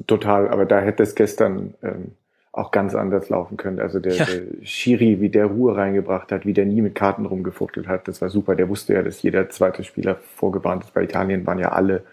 Total, 0.05 0.47
aber 0.47 0.65
da 0.65 0.79
hätte 0.79 1.03
es 1.03 1.15
gestern 1.15 1.73
ähm, 1.81 2.13
auch 2.57 2.71
ganz 2.71 2.95
anders 2.95 3.29
laufen 3.29 3.57
können. 3.57 3.79
Also 3.79 3.99
der, 3.99 4.13
ja. 4.13 4.25
der 4.25 4.65
Schiri, 4.65 5.21
wie 5.21 5.29
der 5.29 5.45
Ruhe 5.45 5.75
reingebracht 5.75 6.31
hat, 6.31 6.45
wie 6.45 6.53
der 6.53 6.65
nie 6.65 6.81
mit 6.81 6.95
Karten 6.95 7.25
rumgefuchtelt 7.25 7.87
hat, 7.87 8.07
das 8.07 8.21
war 8.21 8.29
super. 8.29 8.55
Der 8.55 8.69
wusste 8.69 8.93
ja, 8.93 9.03
dass 9.03 9.21
jeder 9.21 9.49
zweite 9.49 9.83
Spieler 9.83 10.15
vorgewarnt 10.15 10.83
ist. 10.83 10.93
Bei 10.93 11.03
Italien 11.03 11.45
waren 11.45 11.59
ja 11.59 11.71
alle 11.71 12.03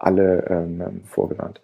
alle 0.00 0.46
ähm, 0.48 0.80
ähm, 0.80 1.00
vorgewarnt. 1.04 1.60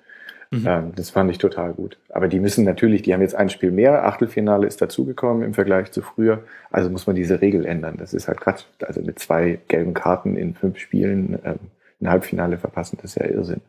Mhm. 0.50 0.64
Ähm, 0.66 0.92
das 0.94 1.10
fand 1.10 1.30
ich 1.30 1.38
total 1.38 1.72
gut. 1.72 1.98
Aber 2.10 2.28
die 2.28 2.38
müssen 2.38 2.64
natürlich, 2.64 3.02
die 3.02 3.12
haben 3.12 3.22
jetzt 3.22 3.34
ein 3.34 3.50
Spiel 3.50 3.72
mehr, 3.72 4.06
Achtelfinale 4.06 4.66
ist 4.66 4.80
dazugekommen 4.80 5.42
im 5.42 5.54
Vergleich 5.54 5.90
zu 5.90 6.02
früher, 6.02 6.44
also 6.70 6.90
muss 6.90 7.06
man 7.06 7.16
diese 7.16 7.40
Regel 7.40 7.66
ändern. 7.66 7.96
Das 7.98 8.14
ist 8.14 8.28
halt 8.28 8.40
Quatsch. 8.40 8.64
Also 8.80 9.00
mit 9.00 9.18
zwei 9.18 9.58
gelben 9.68 9.94
Karten 9.94 10.36
in 10.36 10.54
fünf 10.54 10.78
Spielen 10.78 11.38
ähm, 11.44 11.58
ein 12.00 12.10
Halbfinale 12.10 12.58
verpassen, 12.58 12.98
das 13.00 13.16
ist 13.16 13.22
ja 13.22 13.26
Irrsinn. 13.26 13.62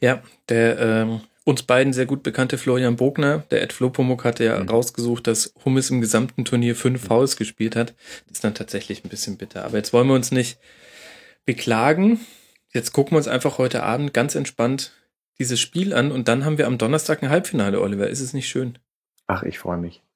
Ja, 0.00 0.20
der 0.48 0.78
ähm, 0.78 1.20
uns 1.44 1.62
beiden 1.62 1.92
sehr 1.92 2.06
gut 2.06 2.22
bekannte 2.22 2.56
Florian 2.58 2.96
Bogner, 2.96 3.44
der 3.50 3.62
Ed 3.62 3.72
Flopomuk, 3.72 4.24
hatte 4.24 4.44
ja 4.44 4.58
mhm. 4.58 4.68
rausgesucht, 4.68 5.26
dass 5.26 5.54
Hummes 5.64 5.90
im 5.90 6.00
gesamten 6.00 6.44
Turnier 6.44 6.74
fünf 6.74 7.06
Fouls 7.06 7.36
gespielt 7.36 7.76
hat. 7.76 7.94
Das 8.26 8.38
ist 8.38 8.44
dann 8.44 8.54
tatsächlich 8.54 9.04
ein 9.04 9.10
bisschen 9.10 9.36
bitter. 9.36 9.64
Aber 9.64 9.76
jetzt 9.76 9.92
wollen 9.92 10.08
wir 10.08 10.14
uns 10.14 10.32
nicht 10.32 10.58
beklagen. 11.44 12.20
Jetzt 12.72 12.92
gucken 12.92 13.12
wir 13.12 13.18
uns 13.18 13.28
einfach 13.28 13.58
heute 13.58 13.82
Abend 13.82 14.14
ganz 14.14 14.34
entspannt 14.34 14.92
dieses 15.38 15.60
Spiel 15.60 15.92
an 15.92 16.12
und 16.12 16.28
dann 16.28 16.44
haben 16.44 16.58
wir 16.58 16.66
am 16.66 16.78
Donnerstag 16.78 17.22
ein 17.22 17.28
Halbfinale, 17.28 17.80
Oliver. 17.80 18.08
Ist 18.08 18.20
es 18.20 18.32
nicht 18.32 18.48
schön? 18.48 18.78
Ach, 19.26 19.42
ich 19.42 19.58
freue 19.58 19.78
mich. 19.78 20.02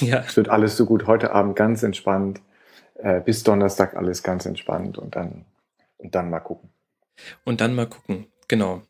Ja. 0.00 0.18
Es 0.18 0.36
wird 0.36 0.50
alles 0.50 0.76
so 0.76 0.84
gut. 0.84 1.06
Heute 1.06 1.32
Abend 1.32 1.56
ganz 1.56 1.82
entspannt. 1.82 2.42
Äh, 2.96 3.22
bis 3.22 3.42
Donnerstag 3.42 3.96
alles 3.96 4.22
ganz 4.22 4.44
entspannt 4.44 4.98
und 4.98 5.16
dann, 5.16 5.46
und 5.96 6.14
dann 6.14 6.28
mal 6.28 6.40
gucken. 6.40 6.68
Und 7.44 7.62
dann 7.62 7.74
mal 7.74 7.86
gucken, 7.86 8.26
genau. 8.48 8.82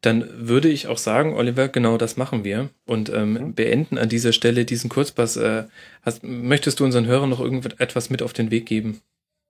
Dann 0.00 0.28
würde 0.34 0.68
ich 0.68 0.86
auch 0.86 0.98
sagen, 0.98 1.34
Oliver, 1.34 1.68
genau 1.68 1.96
das 1.96 2.16
machen 2.16 2.44
wir 2.44 2.70
und 2.86 3.10
ähm, 3.10 3.32
mhm. 3.32 3.54
beenden 3.54 3.98
an 3.98 4.08
dieser 4.08 4.32
Stelle 4.32 4.64
diesen 4.64 4.90
Kurzpass. 4.90 5.36
Äh, 5.36 5.64
hast, 6.02 6.22
möchtest 6.22 6.80
du 6.80 6.84
unseren 6.84 7.06
Hörern 7.06 7.30
noch 7.30 7.40
irgendetwas 7.40 8.10
mit 8.10 8.22
auf 8.22 8.32
den 8.32 8.50
Weg 8.50 8.66
geben? 8.66 9.00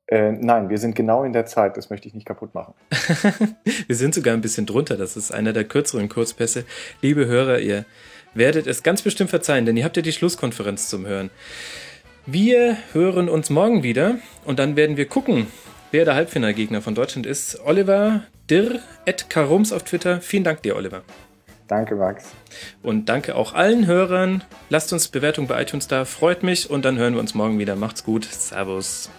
Äh, 0.07 0.33
nein, 0.33 0.71
wir 0.71 0.79
sind 0.79 0.95
genau 0.95 1.23
in 1.25 1.35
der 1.35 1.45
Zeit, 1.45 1.77
das 1.77 1.91
möchte 1.91 2.09
ich 2.09 2.15
nicht 2.15 2.27
kaputt 2.27 2.55
machen. 2.55 2.73
wir 3.87 3.97
sind 3.97 4.15
sogar 4.15 4.33
ein 4.33 4.41
bisschen 4.41 4.65
drunter, 4.65 4.97
das 4.97 5.17
ist 5.17 5.33
einer 5.33 5.53
der 5.53 5.65
kürzeren 5.65 6.09
Kurzpässe. 6.09 6.65
Liebe 7.03 7.27
Hörer, 7.27 7.59
ihr 7.59 7.85
werdet 8.33 8.67
es 8.67 8.83
ganz 8.83 9.03
bestimmt 9.03 9.29
verzeihen, 9.29 9.67
denn 9.67 9.77
ihr 9.77 9.85
habt 9.85 9.97
ja 9.97 10.03
die 10.03 10.13
Schlusskonferenz 10.13 10.89
zum 10.89 11.07
Hören. 11.07 11.31
Wir 12.25 12.77
hören 12.93 13.29
uns 13.29 13.51
morgen 13.51 13.83
wieder 13.83 14.17
und 14.45 14.59
dann 14.59 14.77
werden 14.77 14.97
wir 14.97 15.07
gucken, 15.07 15.47
wer 15.91 16.07
der 16.07 16.15
Halbfinalgegner 16.15 16.81
von 16.81 16.95
Deutschland 16.95 17.27
ist. 17.27 17.61
Oliver 17.65 18.23
Dirr, 18.51 18.81
at 19.07 19.29
Karums 19.31 19.73
auf 19.73 19.83
Twitter. 19.83 20.21
Vielen 20.21 20.45
Dank 20.45 20.63
dir, 20.63 20.77
Oliver. 20.77 21.03
Danke, 21.67 21.97
Max. 21.97 22.25
Und 22.83 23.11
danke 23.11 23.35
auch 23.35 23.53
allen 23.53 23.87
Hörern. 23.87 24.43
Lasst 24.71 24.93
uns 24.93 25.09
Bewertung 25.09 25.47
bei 25.47 25.61
iTunes 25.61 25.87
da, 25.87 26.07
freut 26.07 26.43
mich 26.43 26.71
und 26.71 26.85
dann 26.85 26.97
hören 26.97 27.13
wir 27.13 27.21
uns 27.21 27.35
morgen 27.35 27.59
wieder. 27.59 27.77
Macht's 27.77 28.05
gut. 28.05 28.25
Servus. 28.25 29.11